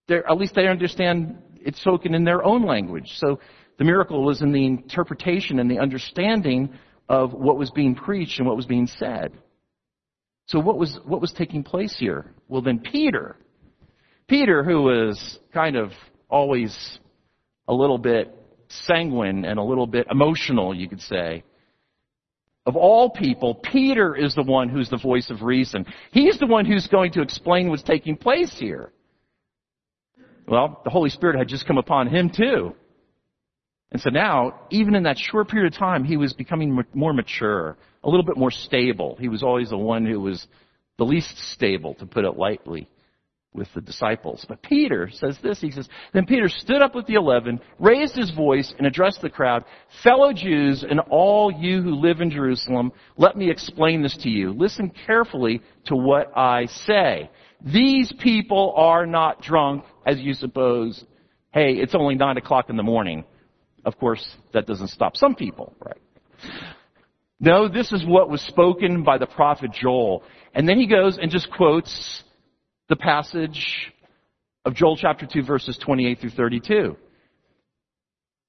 they're, 0.06 0.28
at 0.28 0.36
least 0.36 0.54
they 0.54 0.68
understand 0.68 1.38
it's 1.60 1.80
spoken 1.80 2.14
in 2.14 2.24
their 2.24 2.44
own 2.44 2.66
language. 2.66 3.10
So 3.16 3.40
the 3.78 3.84
miracle 3.84 4.22
was 4.22 4.42
in 4.42 4.52
the 4.52 4.66
interpretation 4.66 5.58
and 5.58 5.70
the 5.70 5.78
understanding 5.78 6.74
of 7.08 7.32
what 7.32 7.56
was 7.56 7.70
being 7.70 7.94
preached 7.94 8.38
and 8.38 8.46
what 8.46 8.56
was 8.56 8.66
being 8.66 8.86
said. 8.86 9.32
So 10.46 10.58
what 10.58 10.78
was, 10.78 10.98
what 11.04 11.22
was 11.22 11.32
taking 11.32 11.62
place 11.62 11.96
here? 11.98 12.34
Well 12.48 12.60
then 12.60 12.80
Peter, 12.80 13.36
Peter 14.28 14.62
who 14.62 14.82
was 14.82 15.38
kind 15.52 15.76
of 15.76 15.92
always 16.28 16.98
a 17.66 17.72
little 17.72 17.98
bit 17.98 18.34
sanguine 18.86 19.44
and 19.44 19.58
a 19.58 19.62
little 19.62 19.86
bit 19.86 20.06
emotional, 20.10 20.74
you 20.74 20.88
could 20.88 21.00
say. 21.00 21.44
Of 22.66 22.76
all 22.76 23.10
people, 23.10 23.54
Peter 23.56 24.16
is 24.16 24.34
the 24.34 24.42
one 24.42 24.68
who's 24.68 24.88
the 24.88 24.96
voice 24.96 25.30
of 25.30 25.42
reason. 25.42 25.84
He's 26.12 26.38
the 26.38 26.46
one 26.46 26.64
who's 26.64 26.86
going 26.86 27.12
to 27.12 27.22
explain 27.22 27.68
what's 27.68 27.82
taking 27.82 28.16
place 28.16 28.54
here. 28.58 28.90
Well, 30.46 30.80
the 30.84 30.90
Holy 30.90 31.10
Spirit 31.10 31.36
had 31.36 31.48
just 31.48 31.66
come 31.66 31.78
upon 31.78 32.08
him 32.08 32.30
too. 32.34 32.74
And 33.92 34.00
so 34.00 34.10
now, 34.10 34.60
even 34.70 34.94
in 34.94 35.04
that 35.04 35.18
short 35.18 35.48
period 35.48 35.72
of 35.72 35.78
time, 35.78 36.04
he 36.04 36.16
was 36.16 36.32
becoming 36.32 36.84
more 36.94 37.12
mature, 37.12 37.76
a 38.02 38.08
little 38.08 38.24
bit 38.24 38.36
more 38.36 38.50
stable. 38.50 39.16
He 39.20 39.28
was 39.28 39.42
always 39.42 39.70
the 39.70 39.78
one 39.78 40.04
who 40.04 40.20
was 40.20 40.46
the 40.98 41.04
least 41.04 41.36
stable, 41.52 41.94
to 41.94 42.06
put 42.06 42.24
it 42.24 42.36
lightly, 42.36 42.88
with 43.54 43.68
the 43.74 43.80
disciples. 43.80 44.44
But 44.48 44.62
Peter 44.62 45.08
says 45.10 45.38
this, 45.42 45.60
he 45.60 45.70
says, 45.70 45.88
Then 46.12 46.26
Peter 46.26 46.48
stood 46.48 46.82
up 46.82 46.94
with 46.94 47.06
the 47.06 47.14
eleven, 47.14 47.60
raised 47.78 48.16
his 48.16 48.32
voice, 48.32 48.74
and 48.76 48.86
addressed 48.86 49.22
the 49.22 49.30
crowd, 49.30 49.64
Fellow 50.02 50.32
Jews 50.32 50.84
and 50.88 51.00
all 51.08 51.52
you 51.52 51.80
who 51.80 51.94
live 51.94 52.20
in 52.20 52.30
Jerusalem, 52.30 52.92
let 53.16 53.36
me 53.36 53.50
explain 53.50 54.02
this 54.02 54.16
to 54.22 54.28
you. 54.28 54.52
Listen 54.52 54.92
carefully 55.06 55.62
to 55.86 55.94
what 55.94 56.36
I 56.36 56.66
say. 56.66 57.30
These 57.64 58.12
people 58.20 58.74
are 58.76 59.06
not 59.06 59.40
drunk, 59.40 59.84
as 60.04 60.18
you 60.18 60.34
suppose. 60.34 61.02
Hey, 61.52 61.74
it's 61.74 61.94
only 61.94 62.16
nine 62.16 62.36
o'clock 62.36 62.68
in 62.68 62.76
the 62.76 62.82
morning. 62.82 63.24
Of 63.84 63.96
course, 63.98 64.26
that 64.52 64.66
doesn't 64.66 64.88
stop 64.88 65.16
some 65.16 65.34
people, 65.34 65.74
right? 65.80 66.00
No, 67.38 67.68
this 67.68 67.92
is 67.92 68.04
what 68.04 68.30
was 68.30 68.40
spoken 68.42 69.04
by 69.04 69.18
the 69.18 69.26
prophet 69.26 69.70
Joel. 69.72 70.22
And 70.54 70.68
then 70.68 70.78
he 70.78 70.86
goes 70.86 71.18
and 71.20 71.30
just 71.30 71.50
quotes 71.52 72.23
the 72.88 72.96
passage 72.96 73.92
of 74.64 74.74
Joel 74.74 74.96
chapter 74.96 75.26
2 75.26 75.42
verses 75.42 75.78
28 75.78 76.18
through 76.20 76.30
32. 76.30 76.96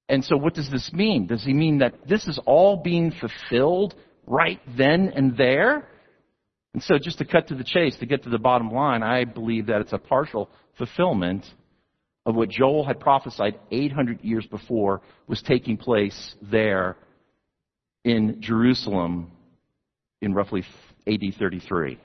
And 0.08 0.24
so 0.24 0.36
what 0.36 0.54
does 0.54 0.70
this 0.70 0.92
mean? 0.92 1.26
Does 1.26 1.44
he 1.44 1.52
mean 1.52 1.78
that 1.78 2.06
this 2.08 2.26
is 2.26 2.38
all 2.46 2.76
being 2.76 3.12
fulfilled 3.12 3.94
right 4.26 4.60
then 4.76 5.12
and 5.14 5.36
there? 5.36 5.88
And 6.74 6.82
so 6.82 6.98
just 6.98 7.18
to 7.18 7.24
cut 7.24 7.48
to 7.48 7.54
the 7.54 7.64
chase, 7.64 7.96
to 7.96 8.06
get 8.06 8.22
to 8.24 8.30
the 8.30 8.38
bottom 8.38 8.70
line, 8.70 9.02
I 9.02 9.24
believe 9.24 9.66
that 9.66 9.80
it's 9.80 9.92
a 9.92 9.98
partial 9.98 10.48
fulfillment 10.76 11.44
of 12.24 12.34
what 12.34 12.50
Joel 12.50 12.84
had 12.84 13.00
prophesied 13.00 13.58
800 13.70 14.22
years 14.22 14.46
before 14.46 15.00
was 15.26 15.40
taking 15.42 15.76
place 15.76 16.34
there 16.42 16.96
in 18.04 18.40
Jerusalem 18.40 19.32
in 20.20 20.34
roughly 20.34 20.64
AD 21.06 21.22
33. 21.38 21.98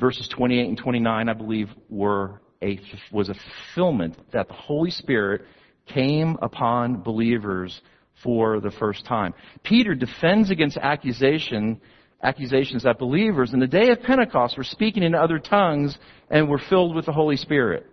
Verses 0.00 0.28
28 0.28 0.68
and 0.68 0.78
29, 0.78 1.28
I 1.28 1.32
believe, 1.32 1.68
were 1.88 2.40
a, 2.62 2.80
was 3.12 3.28
a 3.28 3.34
fulfillment 3.34 4.16
that 4.32 4.48
the 4.48 4.54
Holy 4.54 4.90
Spirit 4.90 5.42
came 5.86 6.36
upon 6.42 7.02
believers 7.02 7.80
for 8.22 8.60
the 8.60 8.70
first 8.72 9.04
time. 9.06 9.34
Peter 9.62 9.94
defends 9.94 10.50
against 10.50 10.76
accusation 10.78 11.80
accusations 12.22 12.82
that 12.84 12.98
believers 12.98 13.52
in 13.52 13.60
the 13.60 13.66
day 13.66 13.90
of 13.90 14.02
Pentecost 14.02 14.56
were 14.56 14.64
speaking 14.64 15.02
in 15.02 15.14
other 15.14 15.38
tongues 15.38 15.98
and 16.30 16.48
were 16.48 16.60
filled 16.70 16.94
with 16.94 17.04
the 17.04 17.12
Holy 17.12 17.36
Spirit. 17.36 17.86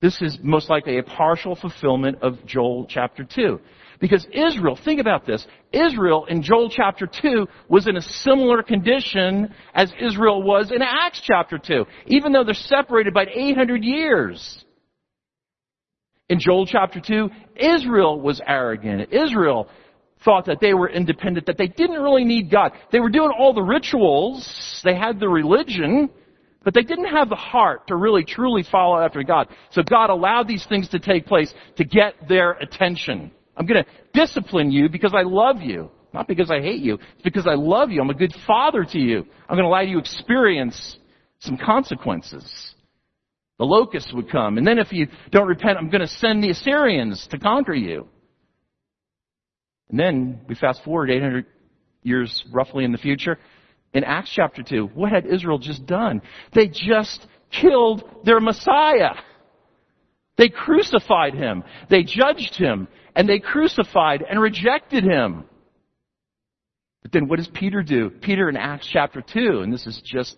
This 0.00 0.22
is 0.22 0.38
most 0.42 0.70
likely 0.70 0.98
a 0.98 1.02
partial 1.02 1.54
fulfillment 1.54 2.18
of 2.22 2.44
Joel 2.46 2.86
chapter 2.88 3.22
2. 3.24 3.60
Because 4.00 4.26
Israel, 4.32 4.78
think 4.82 4.98
about 4.98 5.26
this, 5.26 5.46
Israel 5.72 6.24
in 6.24 6.42
Joel 6.42 6.70
chapter 6.70 7.06
2 7.06 7.46
was 7.68 7.86
in 7.86 7.96
a 7.96 8.00
similar 8.00 8.62
condition 8.62 9.54
as 9.74 9.92
Israel 10.00 10.42
was 10.42 10.70
in 10.70 10.80
Acts 10.80 11.20
chapter 11.22 11.58
2, 11.58 11.84
even 12.06 12.32
though 12.32 12.42
they're 12.42 12.54
separated 12.54 13.12
by 13.12 13.26
800 13.30 13.84
years. 13.84 14.64
In 16.30 16.40
Joel 16.40 16.64
chapter 16.64 16.98
2, 16.98 17.28
Israel 17.56 18.18
was 18.18 18.40
arrogant. 18.46 19.12
Israel 19.12 19.68
thought 20.24 20.46
that 20.46 20.60
they 20.60 20.72
were 20.72 20.88
independent, 20.88 21.46
that 21.46 21.58
they 21.58 21.66
didn't 21.66 22.00
really 22.02 22.24
need 22.24 22.50
God. 22.50 22.72
They 22.90 23.00
were 23.00 23.10
doing 23.10 23.32
all 23.38 23.52
the 23.52 23.62
rituals, 23.62 24.80
they 24.82 24.94
had 24.94 25.20
the 25.20 25.28
religion, 25.28 26.08
but 26.64 26.74
they 26.74 26.82
didn't 26.82 27.06
have 27.06 27.28
the 27.28 27.36
heart 27.36 27.86
to 27.86 27.96
really 27.96 28.24
truly 28.24 28.62
follow 28.62 29.00
after 29.00 29.22
God. 29.22 29.48
So 29.70 29.82
God 29.82 30.10
allowed 30.10 30.46
these 30.46 30.66
things 30.66 30.88
to 30.90 30.98
take 30.98 31.26
place 31.26 31.52
to 31.76 31.84
get 31.84 32.28
their 32.28 32.52
attention. 32.52 33.30
I'm 33.56 33.66
going 33.66 33.82
to 33.82 33.90
discipline 34.12 34.70
you 34.70 34.88
because 34.88 35.14
I 35.14 35.22
love 35.22 35.60
you. 35.60 35.90
Not 36.12 36.26
because 36.26 36.50
I 36.50 36.60
hate 36.60 36.82
you. 36.82 36.94
It's 36.94 37.22
because 37.22 37.46
I 37.46 37.54
love 37.54 37.90
you. 37.90 38.00
I'm 38.00 38.10
a 38.10 38.14
good 38.14 38.34
father 38.46 38.84
to 38.84 38.98
you. 38.98 39.24
I'm 39.48 39.56
going 39.56 39.64
to 39.64 39.68
allow 39.68 39.80
you 39.80 39.94
to 39.94 40.00
experience 40.00 40.98
some 41.38 41.56
consequences. 41.56 42.74
The 43.58 43.64
locusts 43.64 44.12
would 44.12 44.30
come. 44.30 44.58
And 44.58 44.66
then 44.66 44.78
if 44.78 44.92
you 44.92 45.06
don't 45.30 45.46
repent, 45.46 45.78
I'm 45.78 45.88
going 45.88 46.00
to 46.00 46.08
send 46.08 46.42
the 46.42 46.50
Assyrians 46.50 47.26
to 47.30 47.38
conquer 47.38 47.74
you. 47.74 48.08
And 49.90 49.98
then 49.98 50.40
we 50.48 50.54
fast 50.54 50.82
forward 50.82 51.10
800 51.10 51.46
years 52.02 52.44
roughly 52.50 52.84
in 52.84 52.92
the 52.92 52.98
future. 52.98 53.38
In 53.92 54.04
Acts 54.04 54.30
chapter 54.34 54.62
2, 54.62 54.90
what 54.94 55.10
had 55.10 55.26
Israel 55.26 55.58
just 55.58 55.84
done? 55.86 56.22
They 56.54 56.68
just 56.68 57.26
killed 57.50 58.04
their 58.24 58.40
Messiah. 58.40 59.14
They 60.36 60.48
crucified 60.48 61.34
him. 61.34 61.64
They 61.88 62.04
judged 62.04 62.56
him. 62.56 62.88
And 63.16 63.28
they 63.28 63.40
crucified 63.40 64.24
and 64.28 64.40
rejected 64.40 65.04
him. 65.04 65.44
But 67.02 67.12
then 67.12 67.28
what 67.28 67.38
does 67.38 67.48
Peter 67.48 67.82
do? 67.82 68.10
Peter 68.10 68.48
in 68.48 68.56
Acts 68.56 68.88
chapter 68.90 69.22
2, 69.22 69.60
and 69.62 69.72
this 69.72 69.86
is 69.86 70.00
just 70.04 70.36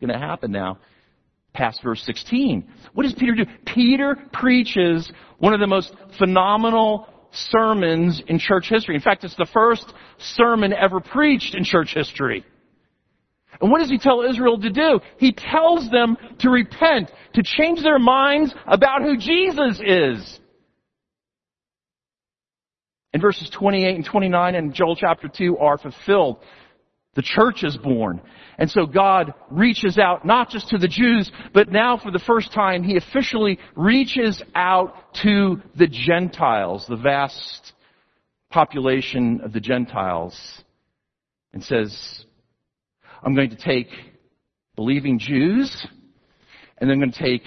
going 0.00 0.12
to 0.12 0.18
happen 0.18 0.50
now, 0.50 0.78
past 1.54 1.82
verse 1.82 2.02
16. 2.04 2.68
What 2.92 3.04
does 3.04 3.14
Peter 3.14 3.34
do? 3.34 3.44
Peter 3.64 4.16
preaches 4.32 5.10
one 5.38 5.54
of 5.54 5.60
the 5.60 5.66
most 5.66 5.94
phenomenal 6.18 7.06
sermons 7.32 8.20
in 8.26 8.38
church 8.38 8.68
history. 8.68 8.94
In 8.94 9.00
fact, 9.00 9.24
it's 9.24 9.36
the 9.36 9.48
first 9.52 9.92
sermon 10.18 10.72
ever 10.72 11.00
preached 11.00 11.54
in 11.54 11.64
church 11.64 11.94
history. 11.94 12.44
And 13.60 13.70
what 13.70 13.80
does 13.80 13.90
he 13.90 13.98
tell 13.98 14.22
Israel 14.22 14.58
to 14.58 14.70
do? 14.70 15.00
He 15.18 15.32
tells 15.32 15.90
them 15.90 16.16
to 16.38 16.50
repent, 16.50 17.10
to 17.34 17.42
change 17.42 17.82
their 17.82 17.98
minds 17.98 18.54
about 18.66 19.02
who 19.02 19.16
Jesus 19.18 19.80
is. 19.84 20.40
And 23.12 23.20
verses 23.20 23.50
28 23.50 23.96
and 23.96 24.04
29 24.04 24.54
in 24.54 24.72
Joel 24.72 24.96
chapter 24.96 25.28
2 25.28 25.58
are 25.58 25.78
fulfilled. 25.78 26.38
The 27.14 27.22
church 27.22 27.64
is 27.64 27.76
born. 27.76 28.22
And 28.56 28.70
so 28.70 28.86
God 28.86 29.34
reaches 29.50 29.98
out 29.98 30.24
not 30.24 30.50
just 30.50 30.68
to 30.68 30.78
the 30.78 30.88
Jews, 30.88 31.30
but 31.52 31.72
now 31.72 31.98
for 31.98 32.10
the 32.10 32.20
first 32.20 32.52
time, 32.52 32.82
He 32.84 32.96
officially 32.96 33.58
reaches 33.74 34.42
out 34.54 34.94
to 35.22 35.60
the 35.76 35.88
Gentiles, 35.88 36.86
the 36.88 36.96
vast 36.96 37.72
population 38.50 39.40
of 39.42 39.52
the 39.52 39.60
Gentiles, 39.60 40.62
and 41.52 41.64
says, 41.64 42.24
I'm 43.22 43.34
going 43.34 43.50
to 43.50 43.56
take 43.56 43.88
believing 44.76 45.18
Jews, 45.18 45.86
and 46.78 46.90
I'm 46.90 46.98
going 46.98 47.12
to 47.12 47.18
take 47.18 47.42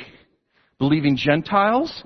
believing 0.77 1.17
Gentiles, 1.17 2.03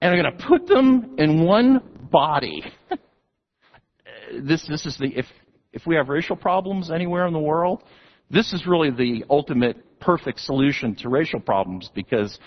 and 0.00 0.12
I'm 0.12 0.22
going 0.22 0.36
to 0.36 0.46
put 0.46 0.66
them 0.66 1.14
in 1.18 1.44
one 1.44 1.80
body. 2.10 2.62
this, 4.42 4.66
this 4.68 4.84
is 4.84 4.98
the, 4.98 5.06
if, 5.16 5.26
if 5.72 5.86
we 5.86 5.96
have 5.96 6.08
racial 6.08 6.36
problems 6.36 6.90
anywhere 6.90 7.26
in 7.26 7.32
the 7.32 7.38
world, 7.38 7.82
this 8.30 8.52
is 8.52 8.66
really 8.66 8.90
the 8.90 9.24
ultimate 9.30 9.98
perfect 9.98 10.40
solution 10.40 10.94
to 10.96 11.08
racial 11.08 11.40
problems 11.40 11.90
because 11.94 12.38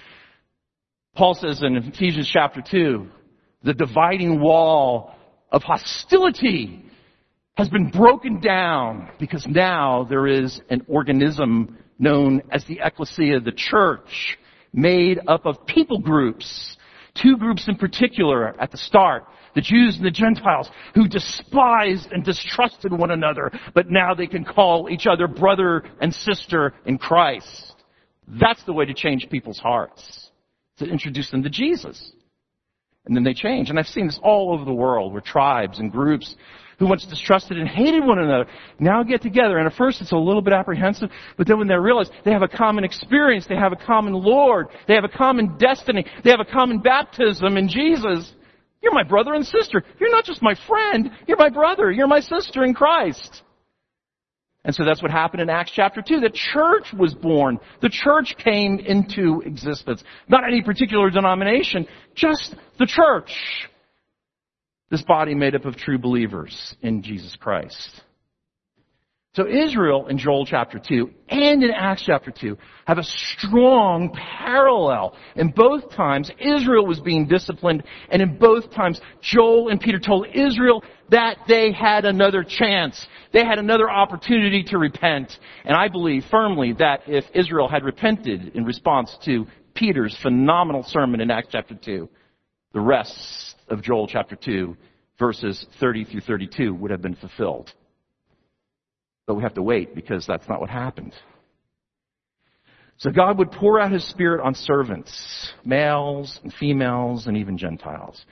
Paul 1.15 1.33
says 1.33 1.63
in 1.63 1.77
Ephesians 1.77 2.29
chapter 2.31 2.61
2, 2.61 3.07
the 3.63 3.73
dividing 3.73 4.39
wall 4.39 5.15
of 5.51 5.63
hostility 5.63 6.83
has 7.55 7.69
been 7.69 7.89
broken 7.89 8.39
down 8.39 9.09
because 9.19 9.45
now 9.47 10.05
there 10.09 10.27
is 10.27 10.61
an 10.69 10.83
organism 10.87 11.77
known 11.99 12.41
as 12.51 12.65
the 12.65 12.79
ecclesia, 12.83 13.39
the 13.39 13.51
church, 13.51 14.37
made 14.73 15.19
up 15.27 15.45
of 15.45 15.65
people 15.67 15.99
groups. 15.99 16.77
Two 17.13 17.37
groups 17.37 17.67
in 17.67 17.75
particular 17.75 18.59
at 18.59 18.71
the 18.71 18.77
start. 18.77 19.25
The 19.53 19.61
Jews 19.61 19.97
and 19.97 20.05
the 20.05 20.09
Gentiles 20.11 20.67
who 20.95 21.07
despised 21.07 22.11
and 22.11 22.23
distrusted 22.23 22.91
one 22.91 23.11
another, 23.11 23.51
but 23.75 23.91
now 23.91 24.15
they 24.15 24.25
can 24.25 24.43
call 24.43 24.89
each 24.89 25.05
other 25.05 25.27
brother 25.27 25.83
and 26.01 26.11
sister 26.11 26.73
in 26.85 26.97
Christ. 26.97 27.75
That's 28.27 28.63
the 28.63 28.73
way 28.73 28.85
to 28.85 28.95
change 28.95 29.29
people's 29.29 29.59
hearts. 29.59 30.31
To 30.79 30.85
introduce 30.85 31.29
them 31.29 31.43
to 31.43 31.51
Jesus. 31.51 32.13
And 33.05 33.15
then 33.15 33.23
they 33.23 33.35
change. 33.35 33.69
And 33.69 33.77
I've 33.77 33.85
seen 33.85 34.07
this 34.07 34.19
all 34.23 34.53
over 34.53 34.65
the 34.65 34.73
world 34.73 35.11
where 35.11 35.21
tribes 35.21 35.77
and 35.77 35.91
groups 35.91 36.35
who 36.79 36.87
once 36.87 37.05
distrusted 37.05 37.57
and 37.57 37.67
hated 37.67 38.03
one 38.05 38.19
another 38.19 38.45
now 38.79 39.03
get 39.03 39.21
together. 39.21 39.57
And 39.57 39.67
at 39.67 39.73
first 39.73 40.01
it's 40.01 40.11
a 40.11 40.17
little 40.17 40.41
bit 40.41 40.53
apprehensive, 40.53 41.09
but 41.37 41.47
then 41.47 41.57
when 41.57 41.67
they 41.67 41.75
realize 41.75 42.09
they 42.25 42.31
have 42.31 42.41
a 42.41 42.47
common 42.47 42.83
experience, 42.83 43.45
they 43.47 43.55
have 43.55 43.73
a 43.73 43.77
common 43.77 44.13
Lord, 44.13 44.67
they 44.87 44.95
have 44.95 45.03
a 45.03 45.09
common 45.09 45.57
destiny, 45.57 46.05
they 46.23 46.29
have 46.29 46.39
a 46.39 46.51
common 46.51 46.79
baptism 46.79 47.57
in 47.57 47.67
Jesus. 47.67 48.33
You're 48.81 48.93
my 48.93 49.03
brother 49.03 49.33
and 49.33 49.45
sister. 49.45 49.81
You're 49.99 50.11
not 50.11 50.25
just 50.25 50.41
my 50.41 50.55
friend. 50.67 51.09
You're 51.25 51.37
my 51.37 51.49
brother. 51.49 51.89
You're 51.89 52.07
my 52.07 52.19
sister 52.19 52.65
in 52.65 52.73
Christ. 52.73 53.43
And 54.65 54.73
so 54.73 54.85
that's 54.85 55.01
what 55.01 55.11
happened 55.11 55.41
in 55.41 55.49
Acts 55.49 55.71
chapter 55.73 56.01
2. 56.01 56.21
The 56.21 56.29
church 56.29 56.93
was 56.97 57.13
born. 57.13 57.59
The 57.81 57.89
church 57.89 58.35
came 58.37 58.79
into 58.79 59.41
existence. 59.45 60.03
Not 60.29 60.43
any 60.45 60.61
particular 60.61 61.09
denomination, 61.09 61.85
just 62.15 62.55
the 62.79 62.85
church. 62.85 63.31
This 64.93 65.01
body 65.01 65.33
made 65.33 65.55
up 65.55 65.65
of 65.65 65.75
true 65.75 65.97
believers 65.97 66.75
in 66.83 67.01
Jesus 67.01 67.35
Christ. 67.35 68.03
So 69.35 69.47
Israel 69.47 70.05
in 70.05 70.19
Joel 70.19 70.45
chapter 70.45 70.77
2 70.77 71.09
and 71.29 71.63
in 71.63 71.71
Acts 71.71 72.03
chapter 72.05 72.29
2 72.29 72.55
have 72.85 72.99
a 72.99 73.03
strong 73.03 74.15
parallel. 74.15 75.15
In 75.35 75.49
both 75.49 75.89
times, 75.95 76.29
Israel 76.39 76.85
was 76.85 76.99
being 76.99 77.25
disciplined, 77.25 77.81
and 78.11 78.21
in 78.21 78.37
both 78.37 78.71
times, 78.71 79.01
Joel 79.19 79.69
and 79.69 79.81
Peter 79.81 79.97
told 79.97 80.27
Israel 80.31 80.83
that 81.09 81.39
they 81.47 81.71
had 81.71 82.05
another 82.05 82.43
chance. 82.43 83.07
They 83.31 83.43
had 83.43 83.57
another 83.57 83.89
opportunity 83.89 84.61
to 84.65 84.77
repent. 84.77 85.39
And 85.65 85.75
I 85.75 85.87
believe 85.87 86.23
firmly 86.29 86.73
that 86.73 86.99
if 87.07 87.25
Israel 87.33 87.67
had 87.67 87.83
repented 87.83 88.49
in 88.55 88.63
response 88.63 89.17
to 89.25 89.47
Peter's 89.73 90.15
phenomenal 90.21 90.83
sermon 90.83 91.19
in 91.19 91.31
Acts 91.31 91.47
chapter 91.51 91.73
2, 91.73 92.07
the 92.73 92.81
rest 92.81 93.55
of 93.69 93.81
Joel 93.81 94.07
chapter 94.07 94.35
2, 94.35 94.75
verses 95.19 95.65
30 95.79 96.05
through 96.05 96.21
32 96.21 96.73
would 96.73 96.91
have 96.91 97.01
been 97.01 97.15
fulfilled. 97.15 97.71
But 99.25 99.35
we 99.35 99.43
have 99.43 99.53
to 99.53 99.61
wait 99.61 99.95
because 99.95 100.25
that's 100.27 100.47
not 100.49 100.59
what 100.59 100.69
happened. 100.69 101.13
So 102.97 103.09
God 103.09 103.37
would 103.37 103.51
pour 103.51 103.79
out 103.79 103.91
His 103.91 104.07
Spirit 104.07 104.41
on 104.43 104.53
servants, 104.53 105.53
males 105.65 106.39
and 106.43 106.53
females 106.53 107.27
and 107.27 107.37
even 107.37 107.57
Gentiles. 107.57 108.23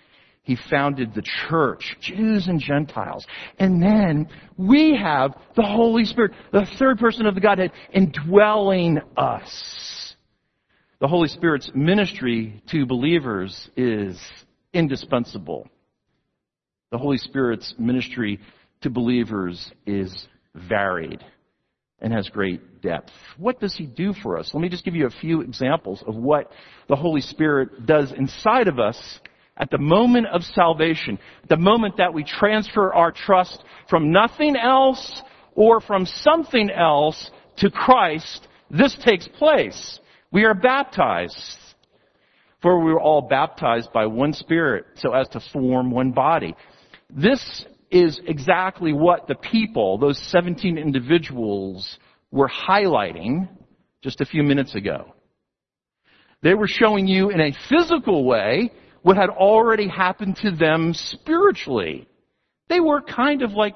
He 0.43 0.57
founded 0.69 1.13
the 1.13 1.23
church, 1.49 1.97
Jews 2.01 2.47
and 2.47 2.59
Gentiles. 2.59 3.25
And 3.59 3.81
then 3.81 4.27
we 4.57 4.95
have 4.95 5.35
the 5.55 5.63
Holy 5.63 6.03
Spirit, 6.05 6.31
the 6.51 6.65
third 6.79 6.97
person 6.97 7.25
of 7.25 7.35
the 7.35 7.41
Godhead, 7.41 7.71
indwelling 7.93 8.99
us. 9.15 10.00
The 11.01 11.07
Holy 11.07 11.29
Spirit's 11.29 11.71
ministry 11.73 12.61
to 12.69 12.85
believers 12.85 13.71
is 13.75 14.21
indispensable. 14.71 15.67
The 16.91 16.99
Holy 16.99 17.17
Spirit's 17.17 17.73
ministry 17.79 18.39
to 18.81 18.91
believers 18.91 19.71
is 19.87 20.27
varied 20.53 21.25
and 22.01 22.13
has 22.13 22.29
great 22.29 22.83
depth. 22.83 23.09
What 23.39 23.59
does 23.59 23.75
he 23.75 23.87
do 23.87 24.13
for 24.13 24.37
us? 24.37 24.51
Let 24.53 24.61
me 24.61 24.69
just 24.69 24.85
give 24.85 24.93
you 24.93 25.07
a 25.07 25.21
few 25.21 25.41
examples 25.41 26.03
of 26.05 26.15
what 26.15 26.51
the 26.87 26.95
Holy 26.95 27.21
Spirit 27.21 27.87
does 27.87 28.11
inside 28.11 28.67
of 28.67 28.79
us 28.79 29.19
at 29.57 29.71
the 29.71 29.79
moment 29.79 30.27
of 30.27 30.43
salvation, 30.43 31.17
the 31.49 31.57
moment 31.57 31.97
that 31.97 32.13
we 32.13 32.23
transfer 32.23 32.93
our 32.93 33.11
trust 33.11 33.63
from 33.89 34.11
nothing 34.11 34.55
else 34.55 35.23
or 35.55 35.81
from 35.81 36.05
something 36.05 36.69
else 36.69 37.31
to 37.57 37.71
Christ, 37.71 38.47
this 38.69 38.95
takes 39.03 39.27
place. 39.27 39.99
We 40.31 40.45
are 40.45 40.53
baptized. 40.53 41.57
For 42.61 42.79
we 42.83 42.93
were 42.93 43.01
all 43.01 43.23
baptized 43.23 43.91
by 43.91 44.05
one 44.05 44.33
Spirit 44.33 44.85
so 44.95 45.13
as 45.13 45.27
to 45.29 45.39
form 45.51 45.89
one 45.91 46.11
body. 46.11 46.55
This 47.09 47.65
is 47.89 48.21
exactly 48.25 48.93
what 48.93 49.27
the 49.27 49.35
people, 49.35 49.97
those 49.97 50.21
17 50.29 50.77
individuals, 50.77 51.97
were 52.31 52.49
highlighting 52.49 53.49
just 54.01 54.21
a 54.21 54.25
few 54.25 54.43
minutes 54.43 54.75
ago. 54.75 55.13
They 56.43 56.53
were 56.53 56.67
showing 56.67 57.07
you 57.07 57.29
in 57.29 57.41
a 57.41 57.53
physical 57.69 58.23
way 58.25 58.71
what 59.01 59.17
had 59.17 59.29
already 59.29 59.87
happened 59.87 60.37
to 60.37 60.51
them 60.51 60.93
spiritually. 60.93 62.07
They 62.69 62.79
were 62.79 63.01
kind 63.01 63.41
of 63.41 63.53
like 63.53 63.75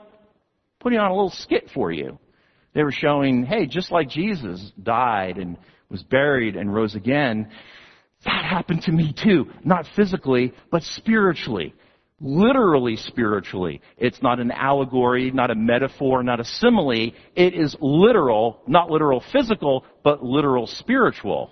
putting 0.79 0.99
on 0.99 1.11
a 1.11 1.13
little 1.13 1.31
skit 1.31 1.71
for 1.73 1.91
you. 1.91 2.19
They 2.73 2.83
were 2.83 2.91
showing, 2.91 3.45
hey, 3.45 3.65
just 3.65 3.91
like 3.91 4.09
Jesus 4.09 4.71
died 4.81 5.37
and 5.37 5.57
was 5.95 6.03
buried 6.03 6.57
and 6.57 6.73
rose 6.73 6.93
again, 6.93 7.49
that 8.25 8.43
happened 8.43 8.81
to 8.83 8.91
me 8.91 9.13
too. 9.13 9.45
Not 9.63 9.85
physically, 9.95 10.53
but 10.71 10.83
spiritually 10.83 11.73
literally 12.21 12.95
spiritually. 12.95 13.81
It's 13.97 14.21
not 14.21 14.39
an 14.39 14.51
allegory, 14.51 15.31
not 15.31 15.51
a 15.51 15.55
metaphor, 15.55 16.23
not 16.23 16.39
a 16.39 16.45
simile. 16.45 17.11
It 17.35 17.53
is 17.53 17.75
literal, 17.81 18.61
not 18.67 18.89
literal 18.89 19.23
physical, 19.33 19.85
but 20.03 20.23
literal 20.23 20.67
spiritual. 20.67 21.51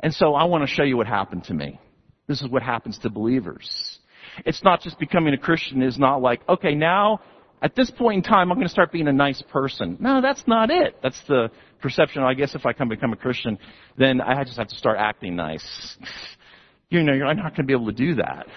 And 0.00 0.14
so 0.14 0.34
I 0.34 0.44
want 0.44 0.66
to 0.66 0.74
show 0.74 0.82
you 0.82 0.96
what 0.96 1.06
happened 1.06 1.44
to 1.44 1.54
me. 1.54 1.78
This 2.26 2.40
is 2.40 2.48
what 2.48 2.62
happens 2.62 2.98
to 3.00 3.10
believers. 3.10 3.98
It's 4.46 4.64
not 4.64 4.80
just 4.80 4.98
becoming 4.98 5.34
a 5.34 5.38
Christian 5.38 5.82
is 5.82 5.98
not 5.98 6.22
like, 6.22 6.40
okay, 6.48 6.74
now 6.74 7.20
at 7.62 7.74
this 7.74 7.90
point 7.90 8.24
in 8.24 8.30
time, 8.30 8.50
I'm 8.50 8.56
going 8.56 8.66
to 8.66 8.72
start 8.72 8.92
being 8.92 9.08
a 9.08 9.12
nice 9.12 9.42
person. 9.52 9.98
No, 10.00 10.22
that's 10.22 10.42
not 10.46 10.70
it. 10.70 10.96
That's 11.02 11.20
the 11.28 11.50
perception. 11.80 12.22
I 12.22 12.34
guess 12.34 12.54
if 12.54 12.66
I 12.66 12.72
come 12.72 12.88
become 12.88 13.12
a 13.12 13.16
Christian, 13.16 13.58
then 13.96 14.20
I 14.20 14.44
just 14.44 14.58
have 14.58 14.68
to 14.68 14.76
start 14.76 14.98
acting 14.98 15.36
nice. 15.36 15.96
You 16.92 17.04
know, 17.04 17.12
you're 17.12 17.32
not 17.32 17.54
going 17.54 17.54
to 17.54 17.62
be 17.62 17.72
able 17.72 17.86
to 17.86 17.92
do 17.92 18.16
that 18.16 18.48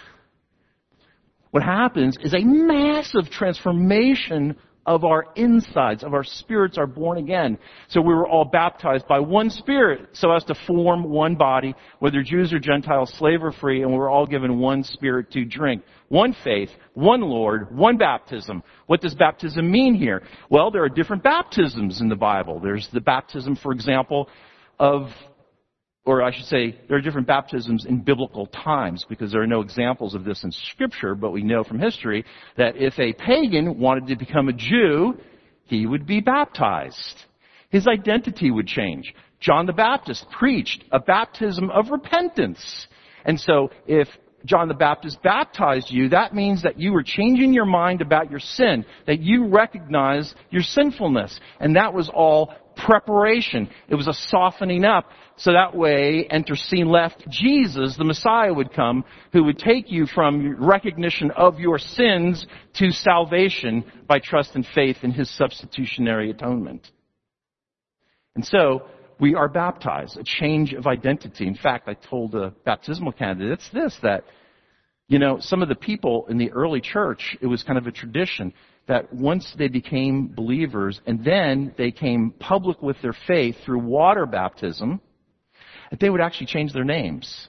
what 1.53 1.61
happens 1.61 2.17
is 2.23 2.33
a 2.33 2.39
massive 2.39 3.29
transformation 3.29 4.55
of 4.85 5.05
our 5.05 5.25
insides, 5.35 6.03
of 6.03 6.13
our 6.13 6.23
spirits 6.23 6.77
are 6.77 6.87
born 6.87 7.17
again. 7.17 7.57
So 7.87 8.01
we 8.01 8.13
were 8.13 8.27
all 8.27 8.45
baptized 8.45 9.07
by 9.07 9.19
one 9.19 9.49
spirit 9.49 10.09
so 10.13 10.31
as 10.31 10.43
to 10.45 10.55
form 10.67 11.03
one 11.09 11.35
body, 11.35 11.73
whether 11.99 12.21
Jews 12.21 12.51
or 12.51 12.59
Gentiles, 12.59 13.13
slave 13.17 13.43
or 13.43 13.51
free, 13.51 13.81
and 13.81 13.91
we 13.91 13.97
were 13.97 14.09
all 14.09 14.25
given 14.25 14.59
one 14.59 14.83
spirit 14.83 15.31
to 15.31 15.45
drink. 15.45 15.83
One 16.09 16.35
faith, 16.43 16.69
one 16.93 17.21
Lord, 17.21 17.75
one 17.75 17.97
baptism. 17.97 18.61
What 18.87 19.01
does 19.01 19.15
baptism 19.15 19.71
mean 19.71 19.95
here? 19.95 20.23
Well, 20.49 20.69
there 20.69 20.83
are 20.83 20.89
different 20.89 21.23
baptisms 21.23 22.01
in 22.01 22.09
the 22.09 22.15
Bible. 22.15 22.59
There's 22.59 22.89
the 22.91 23.01
baptism, 23.01 23.55
for 23.55 23.71
example, 23.71 24.29
of 24.79 25.09
or 26.05 26.21
I 26.21 26.31
should 26.35 26.45
say, 26.45 26.77
there 26.87 26.97
are 26.97 27.01
different 27.01 27.27
baptisms 27.27 27.85
in 27.85 28.01
biblical 28.01 28.47
times 28.47 29.05
because 29.07 29.31
there 29.31 29.41
are 29.41 29.47
no 29.47 29.61
examples 29.61 30.15
of 30.15 30.25
this 30.25 30.43
in 30.43 30.51
scripture, 30.51 31.15
but 31.15 31.31
we 31.31 31.43
know 31.43 31.63
from 31.63 31.79
history 31.79 32.25
that 32.57 32.75
if 32.75 32.99
a 32.99 33.13
pagan 33.13 33.79
wanted 33.79 34.07
to 34.07 34.17
become 34.17 34.49
a 34.49 34.53
Jew, 34.53 35.17
he 35.65 35.85
would 35.85 36.05
be 36.05 36.19
baptized. 36.19 37.23
His 37.69 37.87
identity 37.87 38.51
would 38.51 38.67
change. 38.67 39.15
John 39.39 39.65
the 39.65 39.73
Baptist 39.73 40.25
preached 40.29 40.83
a 40.91 40.99
baptism 40.99 41.69
of 41.69 41.89
repentance. 41.89 42.87
And 43.25 43.39
so 43.39 43.71
if 43.87 44.09
John 44.45 44.67
the 44.67 44.73
Baptist 44.73 45.21
baptized 45.23 45.89
you, 45.89 46.09
that 46.09 46.35
means 46.35 46.63
that 46.63 46.77
you 46.77 46.91
were 46.91 47.03
changing 47.03 47.53
your 47.53 47.65
mind 47.65 48.01
about 48.01 48.29
your 48.29 48.41
sin, 48.41 48.85
that 49.07 49.21
you 49.21 49.47
recognize 49.47 50.35
your 50.49 50.63
sinfulness. 50.63 51.39
And 51.61 51.77
that 51.77 51.93
was 51.93 52.09
all 52.13 52.53
preparation. 52.75 53.69
It 53.87 53.95
was 53.95 54.07
a 54.07 54.13
softening 54.13 54.85
up. 54.85 55.09
So 55.35 55.51
that 55.53 55.75
way, 55.75 56.27
enter 56.29 56.55
scene 56.55 56.87
left, 56.87 57.27
Jesus, 57.29 57.97
the 57.97 58.03
Messiah 58.03 58.53
would 58.53 58.73
come, 58.73 59.03
who 59.31 59.43
would 59.45 59.57
take 59.57 59.91
you 59.91 60.05
from 60.05 60.63
recognition 60.63 61.31
of 61.31 61.59
your 61.59 61.79
sins 61.79 62.45
to 62.75 62.91
salvation 62.91 63.83
by 64.07 64.19
trust 64.19 64.55
and 64.55 64.65
faith 64.75 64.97
in 65.01 65.11
His 65.11 65.35
substitutionary 65.35 66.29
atonement. 66.29 66.87
And 68.35 68.45
so, 68.45 68.83
we 69.19 69.35
are 69.35 69.47
baptized, 69.47 70.17
a 70.17 70.23
change 70.23 70.73
of 70.73 70.85
identity. 70.85 71.47
In 71.47 71.55
fact, 71.55 71.87
I 71.87 71.93
told 71.93 72.31
the 72.31 72.53
baptismal 72.65 73.13
candidates 73.13 73.69
this, 73.73 73.97
that, 74.03 74.25
you 75.07 75.19
know, 75.19 75.37
some 75.39 75.61
of 75.61 75.69
the 75.69 75.75
people 75.75 76.25
in 76.29 76.37
the 76.37 76.51
early 76.51 76.81
church, 76.81 77.37
it 77.41 77.47
was 77.47 77.63
kind 77.63 77.77
of 77.77 77.87
a 77.87 77.91
tradition 77.91 78.53
that 78.87 79.13
once 79.13 79.53
they 79.57 79.67
became 79.67 80.27
believers 80.27 80.99
and 81.05 81.23
then 81.23 81.73
they 81.77 81.91
came 81.91 82.31
public 82.39 82.81
with 82.81 83.01
their 83.01 83.15
faith 83.27 83.55
through 83.63 83.79
water 83.79 84.25
baptism, 84.25 84.99
that 85.89 85.99
they 85.99 86.09
would 86.09 86.21
actually 86.21 86.47
change 86.47 86.73
their 86.73 86.83
names 86.83 87.47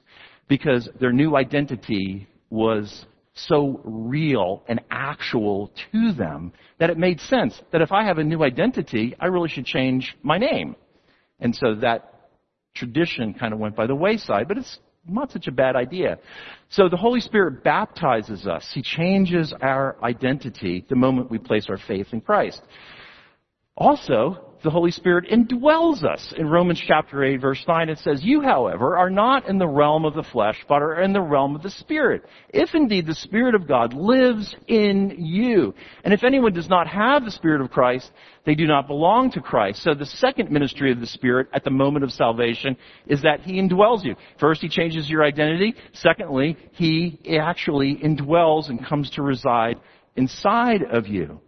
because 0.48 0.88
their 1.00 1.12
new 1.12 1.36
identity 1.36 2.28
was 2.50 3.06
so 3.34 3.80
real 3.84 4.62
and 4.68 4.80
actual 4.90 5.72
to 5.90 6.12
them 6.12 6.52
that 6.78 6.90
it 6.90 6.98
made 6.98 7.20
sense 7.20 7.60
that 7.72 7.82
if 7.82 7.90
I 7.90 8.04
have 8.04 8.18
a 8.18 8.24
new 8.24 8.44
identity, 8.44 9.16
I 9.18 9.26
really 9.26 9.48
should 9.48 9.66
change 9.66 10.16
my 10.22 10.38
name. 10.38 10.76
And 11.40 11.54
so 11.54 11.74
that 11.80 12.28
tradition 12.76 13.34
kind 13.34 13.52
of 13.52 13.58
went 13.58 13.74
by 13.74 13.86
the 13.86 13.94
wayside, 13.94 14.46
but 14.46 14.58
it's 14.58 14.78
not 15.08 15.30
such 15.30 15.46
a 15.46 15.52
bad 15.52 15.76
idea. 15.76 16.18
So 16.68 16.88
the 16.88 16.96
Holy 16.96 17.20
Spirit 17.20 17.62
baptizes 17.62 18.46
us. 18.46 18.70
He 18.72 18.82
changes 18.82 19.52
our 19.60 19.96
identity 20.02 20.84
the 20.88 20.96
moment 20.96 21.30
we 21.30 21.38
place 21.38 21.66
our 21.68 21.78
faith 21.78 22.08
in 22.12 22.20
Christ. 22.20 22.62
Also, 23.76 24.53
the 24.64 24.70
Holy 24.70 24.90
Spirit 24.90 25.30
indwells 25.30 26.02
us. 26.02 26.34
In 26.36 26.48
Romans 26.48 26.82
chapter 26.84 27.22
8 27.22 27.36
verse 27.36 27.62
9 27.68 27.90
it 27.90 27.98
says, 27.98 28.24
You 28.24 28.40
however 28.40 28.96
are 28.96 29.10
not 29.10 29.48
in 29.48 29.58
the 29.58 29.68
realm 29.68 30.04
of 30.04 30.14
the 30.14 30.22
flesh, 30.22 30.56
but 30.68 30.82
are 30.82 31.00
in 31.00 31.12
the 31.12 31.20
realm 31.20 31.54
of 31.54 31.62
the 31.62 31.70
Spirit. 31.70 32.24
If 32.48 32.74
indeed 32.74 33.06
the 33.06 33.14
Spirit 33.14 33.54
of 33.54 33.68
God 33.68 33.92
lives 33.92 34.56
in 34.66 35.14
you. 35.18 35.74
And 36.02 36.14
if 36.14 36.24
anyone 36.24 36.54
does 36.54 36.68
not 36.68 36.88
have 36.88 37.24
the 37.24 37.30
Spirit 37.30 37.60
of 37.60 37.70
Christ, 37.70 38.10
they 38.46 38.54
do 38.54 38.66
not 38.66 38.88
belong 38.88 39.30
to 39.32 39.40
Christ. 39.40 39.82
So 39.82 39.94
the 39.94 40.06
second 40.06 40.50
ministry 40.50 40.90
of 40.90 40.98
the 40.98 41.06
Spirit 41.06 41.48
at 41.52 41.62
the 41.62 41.70
moment 41.70 42.04
of 42.04 42.10
salvation 42.10 42.76
is 43.06 43.22
that 43.22 43.42
He 43.42 43.60
indwells 43.60 44.02
you. 44.02 44.16
First, 44.40 44.62
He 44.62 44.68
changes 44.68 45.08
your 45.08 45.22
identity. 45.22 45.74
Secondly, 45.92 46.56
He 46.72 47.20
actually 47.38 47.96
indwells 47.96 48.70
and 48.70 48.84
comes 48.84 49.10
to 49.10 49.22
reside 49.22 49.78
inside 50.16 50.82
of 50.82 51.06
you. 51.06 51.40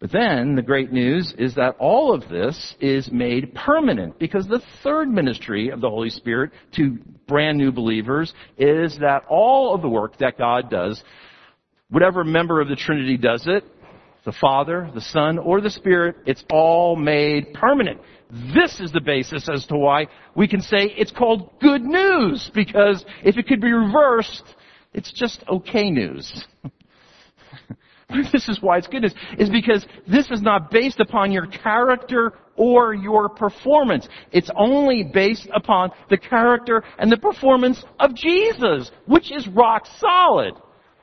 But 0.00 0.12
then 0.12 0.54
the 0.54 0.62
great 0.62 0.90
news 0.90 1.34
is 1.36 1.54
that 1.56 1.76
all 1.78 2.14
of 2.14 2.26
this 2.30 2.74
is 2.80 3.12
made 3.12 3.54
permanent 3.54 4.18
because 4.18 4.46
the 4.46 4.62
third 4.82 5.10
ministry 5.10 5.68
of 5.68 5.82
the 5.82 5.90
Holy 5.90 6.08
Spirit 6.08 6.52
to 6.76 6.98
brand 7.28 7.58
new 7.58 7.70
believers 7.70 8.32
is 8.56 8.98
that 9.00 9.24
all 9.28 9.74
of 9.74 9.82
the 9.82 9.90
work 9.90 10.16
that 10.18 10.38
God 10.38 10.70
does, 10.70 11.02
whatever 11.90 12.24
member 12.24 12.62
of 12.62 12.68
the 12.68 12.76
Trinity 12.76 13.18
does 13.18 13.46
it, 13.46 13.62
the 14.24 14.32
Father, 14.32 14.90
the 14.94 15.02
Son, 15.02 15.38
or 15.38 15.60
the 15.60 15.70
Spirit, 15.70 16.16
it's 16.24 16.44
all 16.50 16.96
made 16.96 17.52
permanent. 17.52 18.00
This 18.54 18.80
is 18.80 18.92
the 18.92 19.00
basis 19.02 19.50
as 19.52 19.66
to 19.66 19.76
why 19.76 20.06
we 20.34 20.48
can 20.48 20.62
say 20.62 20.94
it's 20.96 21.12
called 21.12 21.50
good 21.60 21.82
news 21.82 22.50
because 22.54 23.04
if 23.22 23.36
it 23.36 23.46
could 23.46 23.60
be 23.60 23.72
reversed, 23.72 24.44
it's 24.94 25.12
just 25.12 25.44
okay 25.48 25.90
news. 25.90 26.46
this 28.32 28.48
is 28.48 28.60
why 28.60 28.78
it's 28.78 28.86
goodness, 28.86 29.14
is 29.38 29.50
because 29.50 29.86
this 30.06 30.30
is 30.30 30.42
not 30.42 30.70
based 30.70 31.00
upon 31.00 31.32
your 31.32 31.46
character 31.46 32.32
or 32.56 32.94
your 32.94 33.28
performance. 33.28 34.08
It's 34.32 34.50
only 34.54 35.02
based 35.02 35.48
upon 35.54 35.90
the 36.08 36.18
character 36.18 36.82
and 36.98 37.10
the 37.10 37.16
performance 37.16 37.82
of 37.98 38.14
Jesus, 38.14 38.90
which 39.06 39.32
is 39.32 39.48
rock 39.48 39.86
solid. 39.98 40.54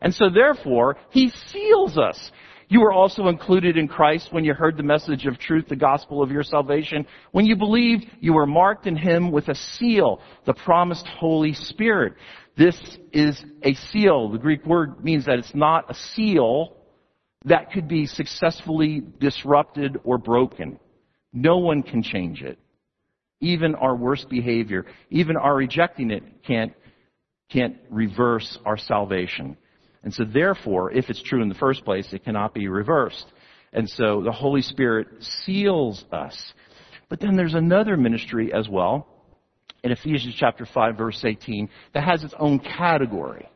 And 0.01 0.13
so 0.13 0.29
therefore, 0.29 0.97
He 1.09 1.31
seals 1.47 1.97
us. 1.97 2.31
You 2.69 2.81
were 2.81 2.91
also 2.91 3.27
included 3.27 3.77
in 3.77 3.87
Christ 3.87 4.27
when 4.31 4.43
you 4.43 4.53
heard 4.53 4.75
the 4.75 4.83
message 4.83 5.25
of 5.25 5.39
truth, 5.39 5.67
the 5.69 5.75
gospel 5.75 6.21
of 6.21 6.31
your 6.31 6.43
salvation. 6.43 7.07
When 7.31 7.45
you 7.45 7.55
believed, 7.55 8.05
you 8.19 8.33
were 8.33 8.45
marked 8.45 8.87
in 8.87 8.97
Him 8.97 9.31
with 9.31 9.47
a 9.47 9.55
seal, 9.55 10.21
the 10.45 10.53
promised 10.53 11.07
Holy 11.07 11.53
Spirit. 11.53 12.13
This 12.57 12.77
is 13.13 13.41
a 13.63 13.73
seal. 13.73 14.29
The 14.29 14.37
Greek 14.37 14.65
word 14.65 15.03
means 15.03 15.25
that 15.25 15.39
it's 15.39 15.55
not 15.55 15.89
a 15.89 15.93
seal 15.93 16.76
that 17.47 17.71
could 17.71 17.87
be 17.87 18.05
successfully 18.05 19.03
disrupted 19.19 19.99
or 20.03 20.17
broken. 20.17 20.79
No 21.33 21.57
one 21.57 21.83
can 21.83 22.03
change 22.03 22.41
it. 22.41 22.59
Even 23.39 23.75
our 23.75 23.95
worst 23.95 24.29
behavior, 24.29 24.85
even 25.09 25.37
our 25.37 25.55
rejecting 25.55 26.11
it 26.11 26.23
can't, 26.43 26.73
can't 27.49 27.77
reverse 27.89 28.57
our 28.65 28.77
salvation. 28.77 29.55
And 30.03 30.13
so 30.13 30.23
therefore, 30.23 30.91
if 30.91 31.09
it's 31.09 31.21
true 31.21 31.41
in 31.41 31.49
the 31.49 31.55
first 31.55 31.85
place, 31.85 32.07
it 32.11 32.23
cannot 32.23 32.53
be 32.53 32.67
reversed. 32.67 33.25
And 33.73 33.89
so 33.89 34.21
the 34.23 34.31
Holy 34.31 34.61
Spirit 34.61 35.07
seals 35.19 36.03
us. 36.11 36.53
But 37.09 37.19
then 37.19 37.35
there's 37.35 37.53
another 37.53 37.95
ministry 37.95 38.51
as 38.53 38.67
well 38.67 39.07
in 39.83 39.91
Ephesians 39.91 40.35
chapter 40.37 40.65
5 40.65 40.97
verse 40.97 41.23
18 41.23 41.69
that 41.93 42.03
has 42.03 42.23
its 42.23 42.33
own 42.39 42.59
category. 42.59 43.47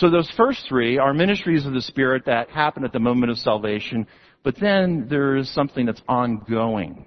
So 0.00 0.08
those 0.08 0.30
first 0.34 0.64
three 0.66 0.96
are 0.96 1.12
ministries 1.12 1.66
of 1.66 1.74
the 1.74 1.82
Spirit 1.82 2.24
that 2.24 2.48
happen 2.48 2.86
at 2.86 2.92
the 2.94 2.98
moment 2.98 3.30
of 3.30 3.36
salvation, 3.36 4.06
but 4.42 4.58
then 4.58 5.08
there 5.10 5.36
is 5.36 5.52
something 5.52 5.84
that's 5.84 6.00
ongoing. 6.08 7.04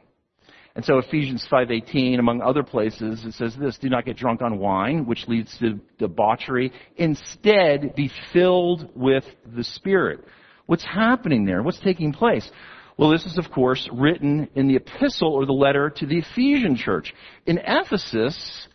And 0.76 0.86
so 0.86 1.00
Ephesians 1.00 1.44
5:18 1.52 2.20
among 2.20 2.44
other 2.44 2.62
places 2.62 3.26
it 3.26 3.34
says 3.34 3.56
this, 3.56 3.80
do 3.80 3.90
not 3.90 4.06
get 4.06 4.16
drunk 4.16 4.44
on 4.44 4.60
wine 4.60 5.08
which 5.08 5.28
leads 5.28 5.58
to 5.58 5.80
debauchery, 5.98 6.72
instead 6.96 7.96
be 7.96 8.12
filled 8.32 8.92
with 8.96 9.26
the 9.56 9.64
Spirit. 9.64 10.24
What's 10.68 10.86
happening 10.86 11.46
there? 11.46 11.64
What's 11.64 11.80
taking 11.80 12.14
place? 12.14 12.48
Well, 12.96 13.10
this 13.10 13.26
is 13.26 13.40
of 13.40 13.50
course 13.50 13.90
written 13.92 14.50
in 14.54 14.68
the 14.68 14.76
epistle 14.76 15.34
or 15.34 15.48
the 15.48 15.52
letter 15.52 15.90
to 15.90 16.06
the 16.06 16.20
Ephesian 16.20 16.76
church. 16.76 17.12
In 17.48 17.58
Ephesus, 17.58 18.68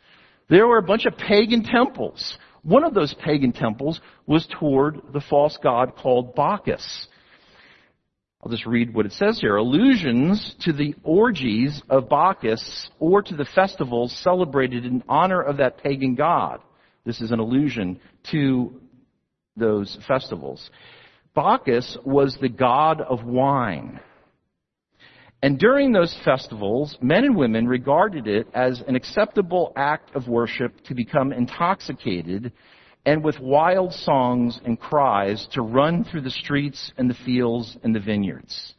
there 0.48 0.66
were 0.66 0.78
a 0.78 0.82
bunch 0.82 1.06
of 1.06 1.16
pagan 1.16 1.62
temples 1.62 2.36
one 2.62 2.84
of 2.84 2.94
those 2.94 3.14
pagan 3.24 3.52
temples 3.52 4.00
was 4.26 4.46
toward 4.58 5.00
the 5.12 5.20
false 5.20 5.58
god 5.62 5.94
called 5.96 6.34
Bacchus. 6.34 7.06
I'll 8.42 8.50
just 8.50 8.66
read 8.66 8.94
what 8.94 9.06
it 9.06 9.12
says 9.12 9.40
here. 9.40 9.56
Allusions 9.56 10.54
to 10.60 10.72
the 10.72 10.94
orgies 11.02 11.82
of 11.90 12.08
Bacchus 12.08 12.88
or 13.00 13.20
to 13.22 13.34
the 13.34 13.48
festivals 13.54 14.16
celebrated 14.22 14.84
in 14.84 15.02
honor 15.08 15.42
of 15.42 15.56
that 15.56 15.82
pagan 15.82 16.14
god. 16.14 16.60
This 17.04 17.20
is 17.20 17.32
an 17.32 17.40
allusion 17.40 18.00
to 18.30 18.80
those 19.56 19.98
festivals. 20.06 20.70
Bacchus 21.34 21.96
was 22.04 22.36
the 22.40 22.48
god 22.48 23.00
of 23.00 23.24
wine. 23.24 24.00
And 25.42 25.58
during 25.58 25.92
those 25.92 26.16
festivals, 26.24 26.96
men 27.00 27.24
and 27.24 27.36
women 27.36 27.68
regarded 27.68 28.26
it 28.26 28.48
as 28.54 28.82
an 28.88 28.96
acceptable 28.96 29.72
act 29.76 30.14
of 30.16 30.26
worship 30.26 30.84
to 30.86 30.94
become 30.94 31.32
intoxicated 31.32 32.52
and 33.06 33.22
with 33.22 33.38
wild 33.38 33.92
songs 33.92 34.60
and 34.64 34.78
cries 34.78 35.46
to 35.52 35.62
run 35.62 36.04
through 36.04 36.22
the 36.22 36.30
streets 36.30 36.92
and 36.98 37.08
the 37.08 37.16
fields 37.24 37.76
and 37.84 37.94
the 37.94 38.00
vineyards. 38.00 38.74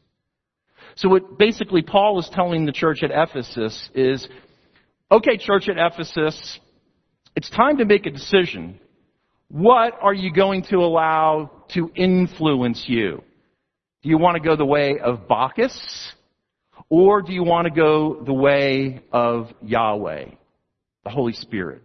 So 0.95 1.07
what 1.07 1.37
basically 1.37 1.81
Paul 1.81 2.19
is 2.19 2.29
telling 2.33 2.65
the 2.65 2.73
church 2.73 3.03
at 3.03 3.11
Ephesus 3.11 3.89
is, 3.95 4.27
okay, 5.09 5.37
church 5.37 5.69
at 5.69 5.77
Ephesus, 5.77 6.59
it's 7.37 7.49
time 7.49 7.77
to 7.77 7.85
make 7.85 8.05
a 8.05 8.11
decision. 8.11 8.79
What 9.47 9.93
are 10.01 10.13
you 10.13 10.33
going 10.33 10.63
to 10.63 10.77
allow 10.79 11.51
to 11.69 11.89
influence 11.95 12.83
you? 12.85 13.23
Do 14.03 14.09
you 14.09 14.17
want 14.17 14.35
to 14.35 14.47
go 14.47 14.57
the 14.57 14.65
way 14.65 14.99
of 14.99 15.27
Bacchus? 15.27 16.13
Or 16.89 17.21
do 17.21 17.31
you 17.31 17.43
want 17.43 17.65
to 17.65 17.71
go 17.71 18.21
the 18.25 18.33
way 18.33 19.01
of 19.11 19.47
Yahweh, 19.61 20.25
the 21.03 21.09
Holy 21.09 21.33
Spirit? 21.33 21.83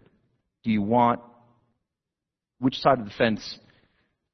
Do 0.63 0.71
you 0.71 0.81
want, 0.81 1.21
which 2.59 2.79
side 2.79 2.99
of 2.99 3.05
the 3.05 3.11
fence 3.11 3.59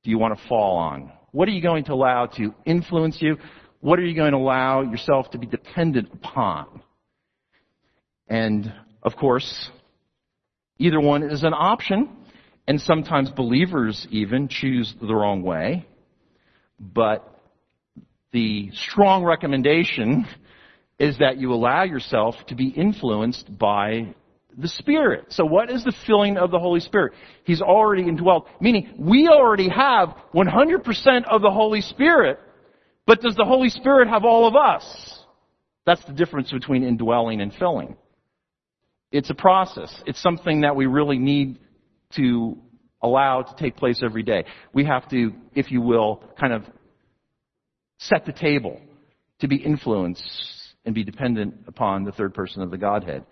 do 0.04 0.10
you 0.10 0.18
want 0.18 0.38
to 0.38 0.48
fall 0.48 0.78
on? 0.78 1.12
What 1.32 1.50
are 1.50 1.52
you 1.52 1.62
going 1.62 1.84
to 1.86 1.94
allow 1.94 2.28
to 2.38 2.54
influence 2.66 3.18
you? 3.20 3.38
What 3.82 4.00
are 4.00 4.06
you 4.06 4.16
going 4.16 4.32
to 4.32 4.38
allow 4.38 4.82
yourself 4.82 5.30
to 5.32 5.38
be 5.38 5.46
dependent 5.46 6.10
upon? 6.14 6.82
And, 8.30 8.72
of 9.04 9.18
course, 9.18 9.70
either 10.78 11.02
one 11.02 11.24
is 11.24 11.44
an 11.44 11.54
option, 11.54 12.10
and 12.66 12.80
sometimes 12.80 13.30
believers 13.32 14.08
even 14.10 14.48
choose 14.48 14.94
the 15.02 15.14
wrong 15.14 15.42
way. 15.42 15.86
But 16.80 17.28
the 18.32 18.72
strong 18.74 19.26
recommendation 19.26 20.26
is 21.02 21.18
that 21.18 21.38
you 21.38 21.52
allow 21.52 21.82
yourself 21.82 22.36
to 22.48 22.54
be 22.54 22.68
influenced 22.68 23.58
by 23.58 24.14
the 24.56 24.68
Spirit. 24.68 25.26
So 25.30 25.44
what 25.44 25.72
is 25.72 25.84
the 25.84 25.96
filling 26.06 26.38
of 26.38 26.52
the 26.52 26.60
Holy 26.60 26.80
Spirit? 26.80 27.14
He's 27.44 27.60
already 27.60 28.04
indwelt, 28.04 28.48
meaning 28.60 28.94
we 29.00 29.28
already 29.28 29.68
have 29.68 30.10
100% 30.36 31.24
of 31.28 31.42
the 31.42 31.50
Holy 31.50 31.82
Spirit, 31.82 32.38
but 33.08 33.20
does 33.20 33.36
the 33.36 33.46
Holy 33.46 33.70
Spirit 33.70 34.10
have 34.10 34.26
all 34.26 34.48
of 34.48 34.56
us? 34.56 35.24
That's 35.88 36.06
the 36.06 36.14
difference 36.14 36.52
between 36.52 36.84
indwelling 36.84 37.42
and 37.42 37.52
filling. 37.52 37.98
It's 39.12 39.32
a 39.32 39.36
process. 39.36 39.92
It's 40.06 40.22
something 40.22 40.62
that 40.62 40.76
we 40.76 40.86
really 40.86 41.18
need 41.18 41.58
to 42.16 42.60
allow 43.02 43.42
to 43.42 43.56
take 43.56 43.76
place 43.76 44.04
every 44.06 44.22
day. 44.22 44.46
We 44.72 44.86
have 44.86 45.10
to, 45.10 45.34
if 45.56 45.72
you 45.72 45.82
will, 45.82 46.24
kind 46.40 46.54
of 46.54 46.62
set 47.98 48.28
the 48.28 48.34
table 48.34 48.80
to 49.40 49.48
be 49.48 49.56
influenced 49.56 50.61
and 50.84 50.96
be 50.96 51.04
dependent 51.04 51.54
upon 51.68 52.04
the 52.04 52.12
third 52.12 52.34
person 52.34 52.64
of 52.64 52.72
the 52.72 52.78
Godhead. 52.78 53.24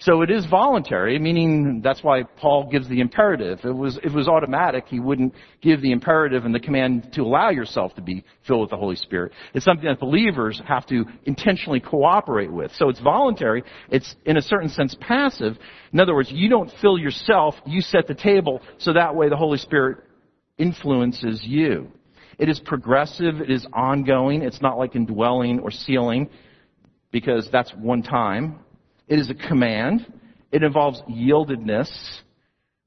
So 0.00 0.22
it 0.22 0.30
is 0.30 0.44
voluntary, 0.46 1.18
meaning 1.20 1.80
that's 1.82 2.02
why 2.02 2.24
Paul 2.24 2.68
gives 2.68 2.88
the 2.88 3.00
imperative. 3.00 3.60
It 3.62 3.74
was, 3.74 3.96
it 4.02 4.12
was 4.12 4.26
automatic, 4.26 4.86
he 4.88 4.98
wouldn't 4.98 5.32
give 5.62 5.80
the 5.80 5.92
imperative 5.92 6.44
and 6.44 6.54
the 6.54 6.60
command 6.60 7.12
to 7.14 7.22
allow 7.22 7.50
yourself 7.50 7.94
to 7.94 8.02
be 8.02 8.24
filled 8.46 8.62
with 8.62 8.70
the 8.70 8.76
Holy 8.76 8.96
Spirit. 8.96 9.32
It's 9.54 9.64
something 9.64 9.86
that 9.86 10.00
believers 10.00 10.60
have 10.66 10.84
to 10.86 11.04
intentionally 11.24 11.80
cooperate 11.80 12.52
with. 12.52 12.72
So 12.74 12.88
it's 12.88 13.00
voluntary. 13.00 13.62
It's 13.88 14.16
in 14.24 14.36
a 14.36 14.42
certain 14.42 14.68
sense 14.68 14.96
passive. 15.00 15.56
In 15.92 16.00
other 16.00 16.14
words, 16.14 16.30
you 16.32 16.48
don't 16.48 16.72
fill 16.82 16.98
yourself, 16.98 17.54
you 17.66 17.82
set 17.82 18.08
the 18.08 18.14
table, 18.14 18.60
so 18.78 18.92
that 18.94 19.14
way 19.14 19.28
the 19.28 19.36
Holy 19.36 19.58
Spirit 19.58 19.98
influences 20.58 21.42
you. 21.44 21.92
It 22.38 22.48
is 22.48 22.60
progressive, 22.60 23.40
it 23.40 23.50
is 23.50 23.64
ongoing, 23.72 24.42
it's 24.42 24.60
not 24.60 24.76
like 24.76 24.94
indwelling 24.96 25.60
or 25.60 25.70
sealing 25.70 26.28
because 27.16 27.48
that's 27.50 27.72
one 27.72 28.02
time. 28.02 28.58
It 29.08 29.18
is 29.18 29.30
a 29.30 29.34
command. 29.34 30.04
It 30.52 30.62
involves 30.62 31.00
yieldedness. 31.08 31.88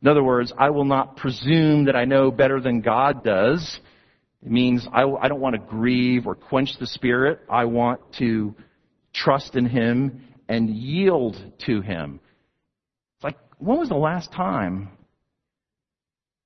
In 0.04 0.08
other 0.08 0.24
words, 0.24 0.54
I 0.56 0.70
will 0.70 0.86
not 0.86 1.18
presume 1.18 1.86
that 1.86 1.96
I 1.96 2.06
know 2.06 2.30
better 2.30 2.62
than 2.62 2.82
God 2.82 3.24
does. 3.24 3.80
It 4.46 4.52
means 4.52 4.88
I, 4.94 5.02
I 5.02 5.30
don't 5.30 5.40
want 5.40 5.56
to 5.56 5.60
grieve 5.60 6.28
or 6.28 6.36
quench 6.36 6.78
the 6.80 6.86
Spirit. 6.86 7.40
I 7.50 7.66
want 7.66 8.02
to 8.20 8.54
trust 9.16 9.56
in 9.56 9.66
Him 9.66 10.22
and 10.48 10.70
yield 10.70 11.36
to 11.66 11.82
Him. 11.82 12.20
It's 13.16 13.24
like, 13.24 13.38
when 13.58 13.80
was 13.80 13.90
the 13.90 13.96
last 13.96 14.32
time 14.32 14.90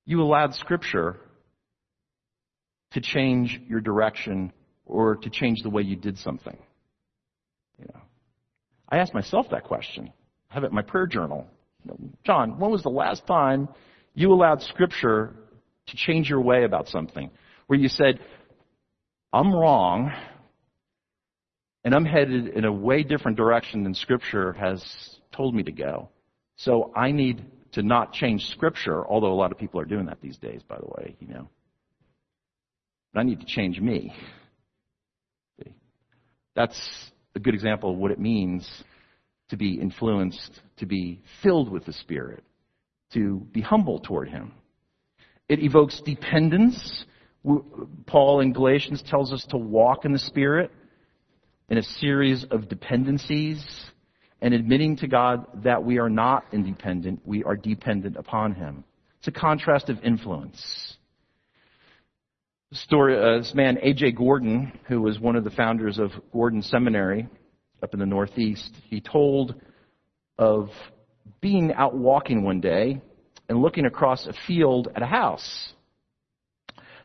you 0.06 0.22
allowed 0.22 0.56
Scripture 0.56 1.17
to 2.93 3.02
change 3.02 3.60
your 3.67 3.82
direction 3.82 4.54
or 4.86 5.17
to 5.17 5.30
change 5.30 5.63
the 5.63 5.69
way 5.69 5.82
you 5.82 5.98
did 5.98 6.17
something? 6.19 6.58
I 8.93 8.97
ask 8.97 9.12
myself 9.12 9.47
that 9.49 9.63
question. 9.63 10.13
I 10.51 10.53
have 10.53 10.63
it 10.63 10.67
in 10.67 10.75
my 10.75 10.84
prayer 10.84 11.08
journal. 11.08 11.47
John, 12.23 12.60
when 12.60 12.69
was 12.69 12.84
the 12.84 12.89
last 12.89 13.25
time 13.25 13.67
you 14.13 14.32
allowed 14.32 14.62
Scripture 14.62 15.34
to 15.88 15.95
change 15.95 16.29
your 16.29 16.41
way 16.41 16.63
about 16.63 16.88
something? 16.89 17.32
Where 17.65 17.79
you 17.79 17.88
said, 17.88 18.19
I'm 19.34 19.51
wrong, 19.51 20.12
and 21.84 21.95
I'm 21.95 22.06
headed 22.06 22.49
in 22.49 22.65
a 22.65 22.71
way 22.71 23.01
different 23.01 23.36
direction 23.36 23.84
than 23.84 23.95
Scripture 23.95 24.53
has 24.53 24.86
told 25.36 25.56
me 25.56 25.63
to 25.63 25.71
go. 25.71 26.10
So 26.58 26.93
I 26.95 27.12
need 27.12 27.43
to 27.71 27.82
not 27.82 28.13
change 28.13 28.45
Scripture, 28.51 29.03
although 29.08 29.34
a 29.34 29.34
lot 29.34 29.51
of 29.51 29.58
people 29.58 29.79
are 29.79 29.86
doing 29.86 30.06
that 30.06 30.21
these 30.21 30.38
days, 30.38 30.62
by 30.67 30.77
the 30.77 30.86
way, 30.86 31.15
you 31.19 31.34
know. 31.34 31.49
But 33.12 33.21
I 33.21 33.23
need 33.23 33.39
to 33.39 33.47
change 33.47 33.79
me. 33.79 34.13
That's 36.56 37.12
a 37.36 37.39
good 37.39 37.54
example 37.54 37.91
of 37.91 37.98
what 37.98 38.12
it 38.12 38.19
means 38.19 38.67
to 39.50 39.58
be 39.58 39.80
influenced, 39.80 40.62
to 40.78 40.86
be 40.86 41.22
filled 41.41 41.69
with 41.69 41.86
the 41.86 41.93
Spirit, 41.93 42.43
to 43.13 43.46
be 43.52 43.62
humble 43.62 44.00
toward 44.00 44.30
Him. 44.30 44.54
It 45.50 45.60
evokes 45.60 46.02
dependence. 46.02 47.06
Paul 48.06 48.39
in 48.39 48.54
Galatians 48.54 49.04
tells 49.08 49.34
us 49.34 49.46
to 49.50 49.58
walk 49.58 50.06
in 50.06 50.13
the 50.13 50.19
Spirit 50.19 50.72
in 51.69 51.78
a 51.78 51.84
series 51.84 52.46
of 52.52 52.69
dependencies 52.69 53.63
and 54.41 54.54
admitting 54.54 54.98
to 54.98 55.08
God 55.08 55.46
that 55.63 55.84
we 55.84 56.00
are 56.00 56.10
not 56.10 56.46
independent, 56.52 57.22
we 57.26 57.43
are 57.43 57.56
dependent 57.56 58.17
upon 58.17 58.54
Him. 58.54 58.84
It's 59.19 59.28
a 59.28 59.32
contrast 59.32 59.89
of 59.89 60.04
influence 60.04 60.98
story, 62.74 63.18
uh, 63.18 63.40
this 63.40 63.54
man, 63.54 63.78
A.J. 63.82 64.14
Gordon, 64.14 64.80
who 64.88 65.02
was 65.02 65.20
one 65.20 65.36
of 65.36 65.44
the 65.44 65.50
founders 65.52 66.00
of 66.00 66.12
Gordon 66.32 66.62
Seminary 66.62 67.28
up 67.82 67.94
in 67.94 68.00
the 68.00 68.06
Northeast, 68.06 68.72
he 68.90 69.02
told 69.02 69.56
of 70.38 70.70
being 71.42 71.74
out 71.74 71.96
walking 71.96 72.44
one 72.44 72.62
day 72.62 73.02
and 73.50 73.62
looking 73.62 73.86
across 73.86 74.26
a 74.26 74.34
field 74.48 74.88
at 74.96 75.02
a 75.02 75.06
house. 75.06 75.74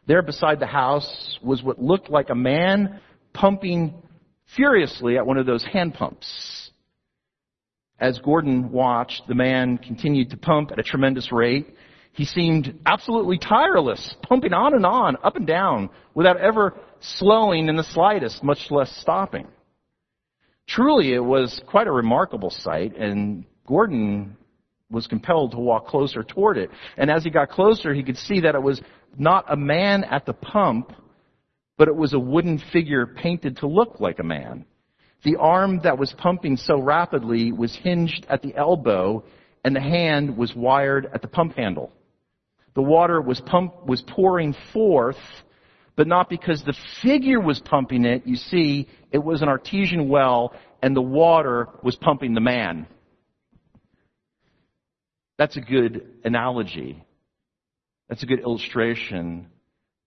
There 0.07 0.23
beside 0.23 0.61
the 0.61 0.67
house 0.67 1.39
was 1.43 1.63
what 1.63 1.83
looked 1.83 2.09
like 2.09 2.31
a 2.31 2.35
man 2.35 3.01
pumping 3.35 4.03
furiously 4.57 5.19
at 5.19 5.27
one 5.27 5.37
of 5.37 5.47
those 5.47 5.65
hand 5.65 5.95
pumps. 5.95 6.71
As 8.01 8.19
Gordon 8.21 8.71
watched, 8.71 9.23
the 9.29 9.35
man 9.35 9.77
continued 9.77 10.31
to 10.31 10.37
pump 10.37 10.71
at 10.71 10.79
a 10.79 10.85
tremendous 10.85 11.31
rate. 11.33 11.75
He 12.19 12.25
seemed 12.25 12.81
absolutely 12.85 13.39
tireless, 13.39 14.17
pumping 14.23 14.53
on 14.53 14.75
and 14.75 14.85
on, 14.85 15.17
up 15.23 15.37
and 15.37 15.47
down, 15.47 15.89
without 16.15 16.37
ever 16.41 16.75
slowing 16.99 17.69
in 17.69 17.77
the 17.77 17.85
slightest, 17.85 18.43
much 18.43 18.73
less 18.73 18.91
stopping. 18.97 19.47
Truly, 20.67 21.15
it 21.15 21.25
was 21.25 21.63
quite 21.69 21.87
a 21.87 21.93
remarkable 21.93 22.51
sight, 22.51 22.97
and 22.97 23.45
Gordon 23.69 24.37
was 24.91 25.07
compelled 25.07 25.53
to 25.53 25.61
walk 25.61 25.87
closer 25.87 26.25
toward 26.25 26.59
it. 26.59 26.71
And 26.97 27.09
as 27.09 27.23
he 27.23 27.31
got 27.31 27.51
closer, 27.51 27.95
he 27.95 28.03
could 28.03 28.17
see 28.17 28.41
that 28.41 28.57
it 28.57 28.63
was 28.65 28.81
not 29.17 29.45
a 29.49 29.57
man 29.57 30.03
at 30.03 30.27
the 30.27 30.33
pump, 30.33 30.93
but 31.77 31.87
it 31.87 31.95
was 31.95 32.15
a 32.15 32.19
wooden 32.19 32.61
figure 32.73 33.07
painted 33.07 33.59
to 33.59 33.69
look 33.69 34.01
like 34.01 34.19
a 34.19 34.25
man. 34.25 34.65
The 35.23 35.37
arm 35.37 35.83
that 35.85 35.97
was 35.97 36.13
pumping 36.19 36.57
so 36.57 36.81
rapidly 36.81 37.53
was 37.53 37.77
hinged 37.77 38.27
at 38.29 38.43
the 38.43 38.57
elbow, 38.57 39.23
and 39.63 39.77
the 39.77 39.81
hand 39.81 40.37
was 40.37 40.53
wired 40.57 41.09
at 41.15 41.23
the 41.23 41.29
pump 41.29 41.55
handle. 41.55 41.93
The 42.79 42.83
water 42.83 43.21
was 43.21 43.41
pump, 43.41 43.87
was 43.87 44.01
pouring 44.03 44.55
forth, 44.73 45.19
but 45.97 46.07
not 46.07 46.31
because 46.31 46.63
the 46.63 46.77
figure 47.03 47.41
was 47.41 47.59
pumping 47.59 48.05
it. 48.05 48.25
You 48.25 48.37
see, 48.37 48.87
it 49.11 49.19
was 49.19 49.43
an 49.43 49.49
artesian 49.49 50.09
well 50.09 50.55
and 50.81 50.95
the 50.95 51.03
water 51.03 51.67
was 51.83 51.97
pumping 51.97 52.35
the 52.35 52.41
man. 52.41 52.87
That's 55.39 55.57
a 55.57 55.61
good 55.61 56.07
analogy. 56.23 57.03
That's 58.09 58.23
a 58.23 58.27
good 58.27 58.39
illustration 58.39 59.49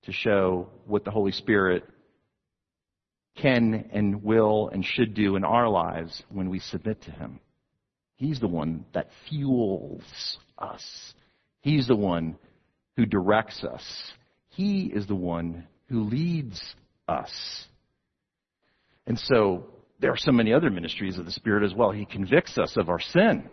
to 0.04 0.14
show 0.14 0.70
what 0.86 1.04
the 1.04 1.12
Holy 1.12 1.34
Spirit 1.34 1.84
can 3.36 3.90
and 3.92 4.24
will 4.24 4.70
and 4.70 4.86
should 4.86 5.14
do 5.14 5.36
in 5.36 5.44
our 5.44 5.68
lives 5.68 6.24
when 6.30 6.50
we 6.50 6.60
submit 6.60 7.02
to 7.02 7.12
Him. 7.12 7.42
He's 8.16 8.40
the 8.40 8.48
one 8.48 8.86
that 8.94 9.10
fuels 9.28 10.38
us. 10.58 11.14
He's 11.60 11.86
the 11.86 11.98
one 11.98 12.38
who 13.02 13.08
directs 13.08 13.64
us. 13.64 13.84
He 14.50 14.84
is 14.84 15.08
the 15.08 15.16
one 15.16 15.66
who 15.90 16.04
leads 16.04 16.62
us. 17.08 17.32
And 19.08 19.18
so 19.18 19.66
there 20.00 20.12
are 20.12 20.18
so 20.18 20.32
many 20.32 20.54
other 20.54 20.70
ministries 20.70 21.18
of 21.18 21.26
the 21.26 21.32
Spirit 21.32 21.64
as 21.64 21.74
well. 21.74 21.90
He 21.90 22.06
convicts 22.06 22.60
us 22.60 22.78
of 22.78 22.90
our 22.90 23.00
sin. 23.00 23.50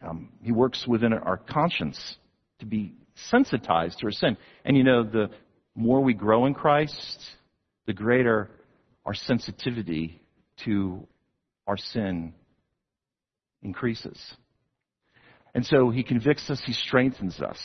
Um, 0.00 0.28
he 0.44 0.52
works 0.52 0.86
within 0.86 1.12
our 1.12 1.38
conscience 1.38 2.16
to 2.60 2.66
be 2.66 2.92
sensitized 3.30 3.98
to 3.98 4.06
our 4.06 4.12
sin. 4.12 4.36
And 4.64 4.76
you 4.76 4.84
know, 4.84 5.02
the 5.02 5.30
more 5.74 6.00
we 6.00 6.14
grow 6.14 6.46
in 6.46 6.54
Christ, 6.54 7.20
the 7.86 7.94
greater 7.94 8.48
our 9.04 9.14
sensitivity 9.14 10.22
to 10.64 11.04
our 11.66 11.76
sin 11.76 12.32
increases. 13.60 14.36
And 15.54 15.64
so 15.64 15.90
he 15.90 16.02
convicts 16.02 16.48
us, 16.50 16.62
he 16.64 16.72
strengthens 16.72 17.40
us. 17.40 17.58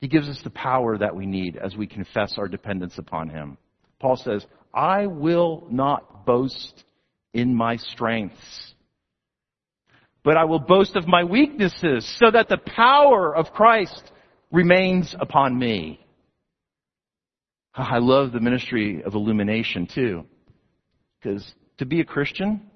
He 0.00 0.08
gives 0.08 0.28
us 0.28 0.40
the 0.44 0.50
power 0.50 0.98
that 0.98 1.16
we 1.16 1.26
need 1.26 1.56
as 1.56 1.76
we 1.76 1.86
confess 1.86 2.34
our 2.38 2.48
dependence 2.48 2.98
upon 2.98 3.28
him. 3.28 3.56
Paul 4.00 4.16
says, 4.16 4.44
I 4.72 5.06
will 5.06 5.66
not 5.70 6.26
boast 6.26 6.84
in 7.32 7.54
my 7.54 7.76
strengths, 7.76 8.74
but 10.22 10.36
I 10.36 10.44
will 10.44 10.58
boast 10.58 10.96
of 10.96 11.06
my 11.06 11.24
weaknesses 11.24 12.06
so 12.18 12.30
that 12.30 12.48
the 12.48 12.58
power 12.58 13.34
of 13.34 13.52
Christ 13.52 14.12
remains 14.50 15.14
upon 15.18 15.58
me. 15.58 16.00
Ah, 17.74 17.94
I 17.94 17.98
love 17.98 18.32
the 18.32 18.40
ministry 18.40 19.02
of 19.02 19.14
illumination 19.14 19.88
too. 19.92 20.24
Because 21.18 21.54
to 21.78 21.86
be 21.86 22.00
a 22.00 22.04
Christian, 22.04 22.70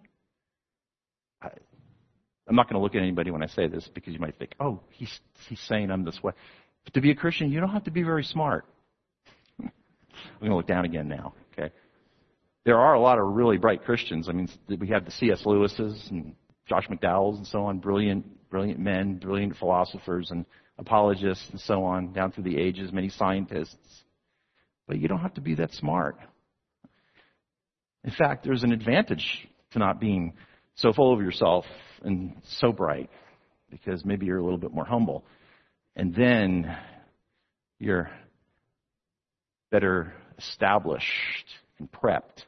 I'm 2.49 2.57
not 2.57 2.69
going 2.69 2.79
to 2.79 2.83
look 2.83 2.95
at 2.95 3.03
anybody 3.03 3.31
when 3.31 3.43
I 3.43 3.47
say 3.47 3.67
this 3.67 3.89
because 3.93 4.15
you 4.15 4.21
might 4.21 4.39
think, 4.39 4.55
oh, 4.59 4.81
he's, 4.91 5.21
he's 5.49 5.61
saying 5.61 5.91
I'm 5.91 6.05
this 6.05 6.23
way. 6.23 6.33
But 6.85 6.95
to 6.95 7.01
be 7.01 7.11
a 7.11 7.15
Christian, 7.15 7.53
you 7.53 7.61
don't 7.61 7.71
have 7.71 7.85
to 7.85 7.91
be 7.91 8.03
very 8.03 8.25
smart. 8.25 8.65
I'm 9.61 9.71
going 10.41 10.51
to 10.51 10.57
look 10.57 10.67
down 10.67 10.87
again 10.87 11.09
now, 11.09 11.35
okay? 11.53 11.73
There 12.65 12.79
are 12.79 12.95
a 12.95 13.01
lot 13.01 13.19
of 13.19 13.27
really 13.27 13.59
bright 13.59 13.85
Christians. 13.85 14.29
I 14.29 14.33
mean, 14.33 14.49
we 14.69 14.89
have 14.89 15.05
the 15.05 15.11
C.S. 15.11 15.45
Lewis's 15.45 16.09
and 16.11 16.35
Josh 16.67 16.87
McDowell's 16.89 17.37
and 17.37 17.47
so 17.47 17.65
on, 17.65 17.79
brilliant, 17.79 18.49
brilliant 18.51 18.81
men, 18.81 19.17
brilliant 19.17 19.57
philosophers 19.57 20.31
and 20.31 20.47
apologists 20.79 21.49
and 21.51 21.61
so 21.61 21.85
on, 21.85 22.13
down 22.13 22.33
through 22.33 22.45
the 22.45 22.59
ages, 22.59 22.93
many 22.93 23.11
scientists. 23.11 24.05
But 24.87 24.99
you 24.99 25.09
don't 25.09 25.21
have 25.21 25.35
to 25.35 25.41
be 25.43 25.55
that 25.57 25.73
smart. 25.75 26.19
In 28.05 28.11
fact, 28.11 28.45
there's 28.45 28.63
an 28.63 28.73
advantage 28.73 29.49
to 29.73 29.79
not 29.79 30.01
being 30.01 30.35
so 30.77 30.93
full 30.93 31.13
of 31.13 31.21
yourself 31.21 31.67
and 32.03 32.35
so 32.61 32.73
bright 32.73 33.11
because 33.71 34.05
maybe 34.05 34.27
you're 34.27 34.39
a 34.39 34.43
little 34.43 34.59
bit 34.59 34.73
more 34.73 34.85
humble. 34.85 35.25
And 35.97 36.15
then 36.15 36.77
you're 37.79 38.11
better 39.71 40.15
established 40.39 41.47
and 41.79 41.91
prepped 41.91 42.45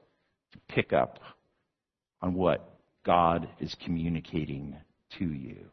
to 0.52 0.58
pick 0.68 0.92
up 0.92 1.18
on 2.22 2.34
what 2.34 2.78
God 3.04 3.48
is 3.60 3.74
communicating 3.84 4.76
to 5.18 5.24
you. 5.24 5.66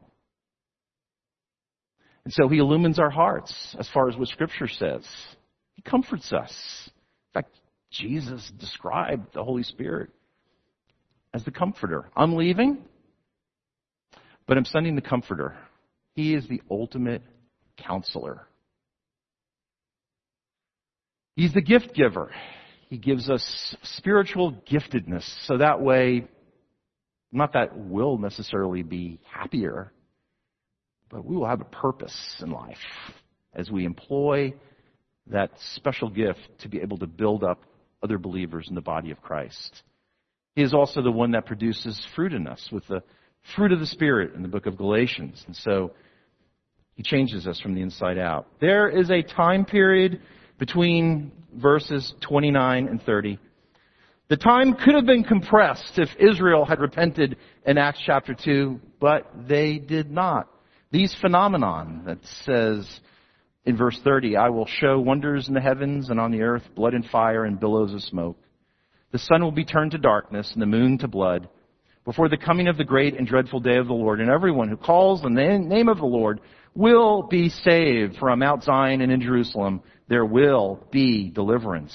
And 2.23 2.33
so 2.33 2.49
he 2.49 2.57
illumines 2.57 2.99
our 2.99 3.09
hearts 3.09 3.75
as 3.79 3.87
far 3.93 4.09
as 4.09 4.17
what 4.17 4.27
Scripture 4.27 4.67
says. 4.67 5.07
He 5.75 5.81
comforts 5.81 6.33
us. 6.33 6.51
In 6.87 7.41
fact, 7.41 7.55
Jesus 7.91 8.51
described 8.59 9.33
the 9.33 9.43
Holy 9.43 9.63
Spirit 9.63 10.09
as 11.33 11.45
the 11.45 11.51
comforter. 11.51 12.09
I'm 12.15 12.35
leaving, 12.35 12.79
but 14.47 14.57
I'm 14.57 14.65
sending 14.65 14.95
the 14.95 15.01
comforter. 15.01 15.55
He 16.15 16.33
is 16.33 16.47
the 16.47 16.61
ultimate 16.71 17.21
counselor. 17.77 18.47
He's 21.35 21.53
the 21.53 21.61
gift 21.61 21.93
giver. 21.93 22.31
He 22.89 22.97
gives 22.97 23.29
us 23.29 23.75
spiritual 23.83 24.53
giftedness 24.71 25.23
so 25.45 25.57
that 25.57 25.81
way, 25.81 26.25
not 27.31 27.53
that 27.53 27.77
we'll 27.77 28.17
necessarily 28.17 28.81
be 28.81 29.19
happier, 29.29 29.91
but 31.09 31.25
we 31.25 31.35
will 31.35 31.47
have 31.47 31.61
a 31.61 31.65
purpose 31.65 32.17
in 32.41 32.49
life 32.49 32.77
as 33.53 33.69
we 33.69 33.85
employ 33.85 34.53
that 35.27 35.51
special 35.75 36.09
gift 36.09 36.39
to 36.59 36.69
be 36.69 36.79
able 36.79 36.97
to 36.97 37.07
build 37.07 37.43
up 37.43 37.61
other 38.01 38.17
believers 38.17 38.67
in 38.69 38.75
the 38.75 38.81
body 38.81 39.11
of 39.11 39.21
Christ. 39.21 39.83
He 40.55 40.63
is 40.63 40.73
also 40.73 41.01
the 41.01 41.11
one 41.11 41.31
that 41.31 41.45
produces 41.45 42.01
fruit 42.15 42.33
in 42.33 42.47
us 42.47 42.69
with 42.71 42.87
the 42.87 43.03
fruit 43.55 43.71
of 43.71 43.79
the 43.79 43.85
Spirit 43.85 44.33
in 44.35 44.41
the 44.41 44.47
book 44.47 44.65
of 44.65 44.77
Galatians. 44.77 45.43
And 45.47 45.55
so 45.55 45.91
he 46.95 47.03
changes 47.03 47.47
us 47.47 47.59
from 47.59 47.75
the 47.75 47.81
inside 47.81 48.17
out. 48.17 48.47
There 48.59 48.89
is 48.89 49.09
a 49.09 49.21
time 49.21 49.65
period 49.65 50.21
between 50.57 51.31
verses 51.53 52.13
29 52.21 52.87
and 52.87 53.01
30. 53.03 53.39
The 54.29 54.37
time 54.37 54.73
could 54.73 54.95
have 54.95 55.05
been 55.05 55.23
compressed 55.23 55.97
if 55.97 56.09
Israel 56.19 56.65
had 56.65 56.79
repented 56.79 57.37
in 57.65 57.77
Acts 57.77 58.01
chapter 58.05 58.33
2, 58.33 58.79
but 58.99 59.31
they 59.47 59.77
did 59.77 60.11
not. 60.11 60.49
These 60.91 61.15
phenomenon 61.21 62.03
that 62.05 62.19
says 62.45 62.99
in 63.65 63.77
verse 63.77 63.99
30, 64.03 64.35
I 64.35 64.49
will 64.49 64.65
show 64.65 64.99
wonders 64.99 65.47
in 65.47 65.53
the 65.53 65.61
heavens 65.61 66.09
and 66.09 66.19
on 66.19 66.31
the 66.31 66.41
earth, 66.41 66.63
blood 66.75 66.93
and 66.93 67.05
fire 67.05 67.45
and 67.45 67.59
billows 67.59 67.93
of 67.93 68.01
smoke. 68.01 68.37
The 69.11 69.19
sun 69.19 69.41
will 69.41 69.51
be 69.51 69.65
turned 69.65 69.91
to 69.91 69.97
darkness 69.97 70.51
and 70.53 70.61
the 70.61 70.65
moon 70.65 70.97
to 70.99 71.07
blood 71.07 71.47
before 72.07 72.29
the 72.29 72.37
coming 72.37 72.69
of 72.69 72.77
the 72.77 72.85
great 72.85 73.17
and 73.17 73.27
dreadful 73.27 73.59
day 73.59 73.75
of 73.75 73.87
the 73.87 73.93
Lord. 73.93 74.21
And 74.21 74.29
everyone 74.29 74.69
who 74.69 74.77
calls 74.77 75.25
on 75.25 75.33
the 75.33 75.59
name 75.59 75.89
of 75.89 75.97
the 75.97 76.05
Lord 76.05 76.39
will 76.73 77.23
be 77.23 77.49
saved 77.49 78.15
from 78.15 78.39
Mount 78.39 78.63
Zion 78.63 79.01
and 79.01 79.11
in 79.11 79.19
Jerusalem. 79.19 79.81
There 80.07 80.25
will 80.25 80.87
be 80.89 81.29
deliverance, 81.29 81.93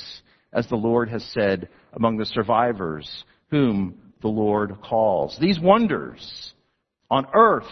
as 0.53 0.68
the 0.68 0.77
Lord 0.77 1.09
has 1.09 1.25
said 1.33 1.70
among 1.94 2.18
the 2.18 2.27
survivors 2.27 3.25
whom 3.51 4.12
the 4.20 4.29
Lord 4.29 4.83
calls. 4.83 5.38
These 5.40 5.59
wonders 5.59 6.53
on 7.11 7.27
earth 7.33 7.64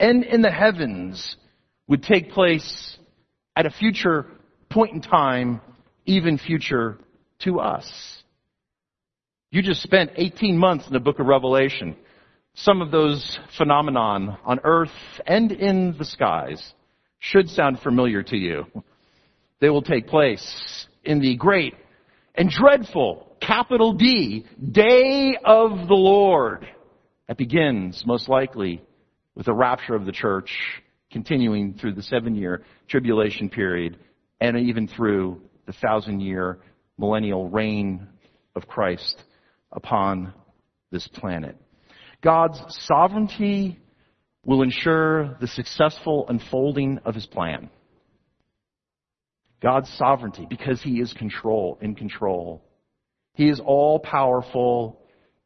and 0.00 0.24
in 0.24 0.40
the 0.40 0.50
heavens 0.50 1.36
would 1.86 2.02
take 2.02 2.30
place 2.30 2.96
at 3.56 3.66
a 3.66 3.70
future 3.70 4.24
point 4.70 4.94
in 4.94 5.02
time, 5.02 5.60
even 6.06 6.38
future 6.38 6.96
to 7.40 7.60
us. 7.60 8.17
You 9.50 9.62
just 9.62 9.82
spent 9.82 10.10
18 10.16 10.58
months 10.58 10.86
in 10.86 10.92
the 10.92 11.00
book 11.00 11.20
of 11.20 11.26
Revelation. 11.26 11.96
Some 12.52 12.82
of 12.82 12.90
those 12.90 13.38
phenomenon 13.56 14.36
on 14.44 14.60
earth 14.62 14.90
and 15.26 15.50
in 15.50 15.96
the 15.96 16.04
skies 16.04 16.74
should 17.18 17.48
sound 17.48 17.80
familiar 17.80 18.22
to 18.24 18.36
you. 18.36 18.66
They 19.60 19.70
will 19.70 19.80
take 19.80 20.06
place 20.06 20.86
in 21.02 21.20
the 21.20 21.34
great 21.36 21.74
and 22.34 22.50
dreadful, 22.50 23.36
capital 23.40 23.94
D, 23.94 24.44
day 24.70 25.38
of 25.42 25.88
the 25.88 25.94
Lord. 25.94 26.68
That 27.26 27.38
begins, 27.38 28.04
most 28.04 28.28
likely, 28.28 28.82
with 29.34 29.46
the 29.46 29.54
rapture 29.54 29.94
of 29.94 30.04
the 30.04 30.12
church, 30.12 30.50
continuing 31.10 31.72
through 31.72 31.94
the 31.94 32.02
seven 32.02 32.34
year 32.34 32.64
tribulation 32.86 33.48
period, 33.48 33.96
and 34.42 34.58
even 34.58 34.88
through 34.88 35.40
the 35.64 35.72
thousand 35.72 36.20
year 36.20 36.58
millennial 36.98 37.48
reign 37.48 38.08
of 38.54 38.68
Christ 38.68 39.24
upon 39.72 40.32
this 40.90 41.06
planet. 41.08 41.56
God's 42.22 42.60
sovereignty 42.86 43.78
will 44.44 44.62
ensure 44.62 45.36
the 45.40 45.46
successful 45.46 46.26
unfolding 46.28 46.98
of 47.04 47.14
his 47.14 47.26
plan. 47.26 47.70
God's 49.60 49.90
sovereignty, 49.96 50.46
because 50.48 50.80
he 50.80 51.00
is 51.00 51.12
control, 51.12 51.78
in 51.80 51.94
control. 51.94 52.62
He 53.34 53.48
is 53.48 53.60
all 53.60 53.98
powerful 53.98 55.00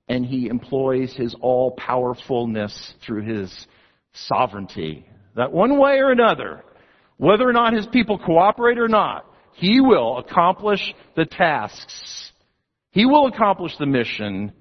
and 0.09 0.27
he 0.27 0.49
employs 0.49 1.15
his 1.15 1.35
all 1.41 1.73
powerfulness 1.73 2.95
through 3.05 3.23
his 3.23 3.67
sovereignty. 4.13 5.07
That 5.37 5.53
one 5.53 5.79
way 5.79 5.99
or 5.99 6.11
another, 6.11 6.65
whether 7.17 7.49
or 7.49 7.53
not 7.53 7.73
his 7.73 7.87
people 7.87 8.19
cooperate 8.19 8.79
or 8.79 8.89
not, 8.89 9.25
he 9.55 9.81
will 9.81 10.19
accomplish 10.19 10.81
the 11.17 11.25
tasks. 11.25 12.32
He 12.93 13.07
will 13.07 13.27
accomplish 13.27 13.73
the 13.79 13.87
mission 13.87 14.53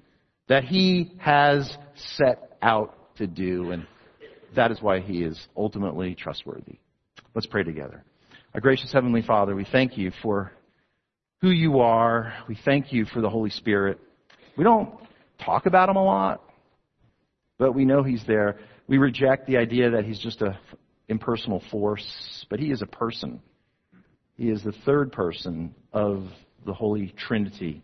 that 0.48 0.64
he 0.64 1.12
has 1.18 1.76
set 2.16 2.56
out 2.60 3.16
to 3.16 3.26
do. 3.26 3.70
And 3.70 3.86
that 4.56 4.70
is 4.70 4.82
why 4.82 5.00
he 5.00 5.22
is 5.22 5.40
ultimately 5.56 6.14
trustworthy. 6.14 6.78
Let's 7.34 7.46
pray 7.46 7.62
together. 7.62 8.04
Our 8.54 8.60
gracious 8.60 8.92
Heavenly 8.92 9.22
Father, 9.22 9.54
we 9.54 9.66
thank 9.70 9.96
you 9.96 10.12
for 10.22 10.52
who 11.40 11.50
you 11.50 11.80
are. 11.80 12.34
We 12.48 12.58
thank 12.64 12.92
you 12.92 13.04
for 13.06 13.20
the 13.20 13.30
Holy 13.30 13.50
Spirit. 13.50 13.98
We 14.56 14.64
don't 14.64 14.94
talk 15.44 15.66
about 15.66 15.88
him 15.88 15.96
a 15.96 16.04
lot, 16.04 16.42
but 17.58 17.74
we 17.74 17.84
know 17.84 18.02
he's 18.02 18.24
there. 18.26 18.58
We 18.88 18.98
reject 18.98 19.46
the 19.46 19.56
idea 19.56 19.90
that 19.90 20.04
he's 20.04 20.18
just 20.18 20.42
a 20.42 20.58
impersonal 21.08 21.62
force, 21.70 22.46
but 22.48 22.60
he 22.60 22.70
is 22.70 22.82
a 22.82 22.86
person. 22.86 23.40
He 24.36 24.48
is 24.48 24.62
the 24.62 24.72
third 24.84 25.12
person 25.12 25.74
of 25.92 26.24
the 26.64 26.72
Holy 26.72 27.14
Trinity. 27.16 27.82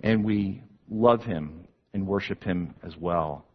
And 0.00 0.24
we 0.24 0.62
love 0.90 1.22
him 1.22 1.66
and 1.92 2.06
worship 2.06 2.42
him 2.42 2.74
as 2.82 2.96
well. 2.96 3.46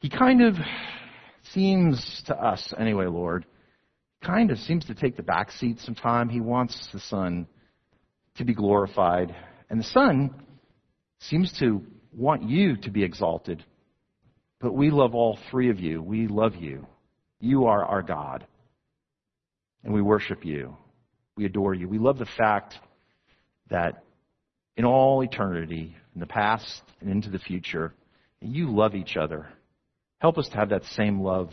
He 0.00 0.08
kind 0.10 0.42
of 0.42 0.54
seems 1.52 2.22
to 2.26 2.34
us, 2.34 2.72
anyway, 2.78 3.06
Lord, 3.06 3.46
kind 4.22 4.50
of 4.50 4.58
seems 4.58 4.84
to 4.86 4.94
take 4.94 5.16
the 5.16 5.22
back 5.22 5.52
seat 5.52 5.78
sometime. 5.80 6.28
He 6.28 6.40
wants 6.40 6.88
the 6.92 7.00
Son 7.00 7.46
to 8.36 8.44
be 8.44 8.54
glorified. 8.54 9.34
And 9.70 9.78
the 9.78 9.84
Son 9.84 10.34
seems 11.20 11.52
to 11.60 11.82
want 12.12 12.42
you 12.42 12.76
to 12.78 12.90
be 12.90 13.02
exalted. 13.02 13.64
But 14.60 14.74
we 14.74 14.90
love 14.90 15.14
all 15.14 15.38
three 15.50 15.70
of 15.70 15.80
you. 15.80 16.02
We 16.02 16.26
love 16.26 16.54
you. 16.56 16.86
You 17.40 17.66
are 17.66 17.84
our 17.84 18.02
God. 18.02 18.46
And 19.82 19.92
we 19.92 20.00
worship 20.00 20.44
you. 20.44 20.76
We 21.36 21.44
adore 21.44 21.74
you. 21.74 21.88
We 21.88 21.98
love 21.98 22.18
the 22.18 22.28
fact 22.38 22.74
that 23.68 24.03
in 24.76 24.84
all 24.84 25.22
eternity, 25.22 25.94
in 26.14 26.20
the 26.20 26.26
past 26.26 26.82
and 27.00 27.10
into 27.10 27.30
the 27.30 27.38
future, 27.38 27.92
you 28.40 28.74
love 28.74 28.94
each 28.94 29.16
other. 29.16 29.46
Help 30.18 30.38
us 30.38 30.48
to 30.48 30.56
have 30.56 30.70
that 30.70 30.84
same 30.84 31.20
love 31.20 31.50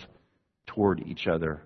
toward 0.67 1.01
each 1.05 1.27
other. 1.27 1.61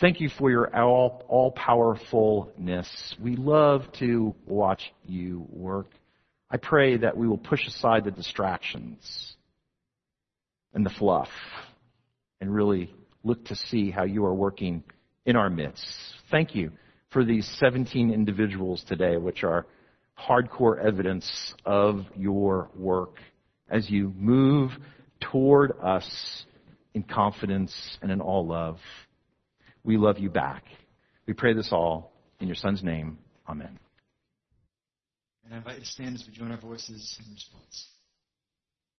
Thank 0.00 0.20
you 0.20 0.28
for 0.38 0.50
your 0.50 0.74
all, 0.76 1.24
all 1.28 1.52
powerfulness. 1.52 3.14
We 3.18 3.36
love 3.36 3.82
to 4.00 4.34
watch 4.46 4.92
you 5.06 5.46
work. 5.48 5.86
I 6.50 6.58
pray 6.58 6.98
that 6.98 7.16
we 7.16 7.26
will 7.26 7.38
push 7.38 7.66
aside 7.66 8.04
the 8.04 8.10
distractions 8.10 9.34
and 10.74 10.84
the 10.84 10.90
fluff 10.90 11.30
and 12.40 12.54
really 12.54 12.94
look 13.24 13.44
to 13.46 13.56
see 13.56 13.90
how 13.90 14.04
you 14.04 14.24
are 14.26 14.34
working 14.34 14.84
in 15.24 15.34
our 15.34 15.48
midst. 15.48 15.84
Thank 16.30 16.54
you 16.54 16.72
for 17.10 17.24
these 17.24 17.50
17 17.58 18.12
individuals 18.12 18.84
today, 18.86 19.16
which 19.16 19.42
are 19.42 19.66
hardcore 20.18 20.82
evidence 20.84 21.54
of 21.64 22.04
your 22.16 22.70
work 22.76 23.16
as 23.68 23.90
you 23.90 24.12
move 24.16 24.70
toward 25.20 25.72
us 25.82 26.44
in 26.94 27.02
confidence 27.02 27.74
and 28.00 28.10
in 28.10 28.20
all 28.20 28.46
love. 28.46 28.78
We 29.84 29.96
love 29.96 30.18
you 30.18 30.30
back. 30.30 30.64
We 31.26 31.34
pray 31.34 31.52
this 31.52 31.68
all 31.72 32.12
in 32.40 32.46
your 32.46 32.56
Son's 32.56 32.82
name. 32.82 33.18
Amen. 33.48 33.78
And 35.44 35.54
I 35.54 35.58
invite 35.58 35.76
you 35.76 35.80
to 35.80 35.86
stand 35.86 36.14
as 36.14 36.24
we 36.26 36.32
join 36.32 36.50
our 36.50 36.60
voices 36.60 37.18
in 37.24 37.32
response. 37.32 37.88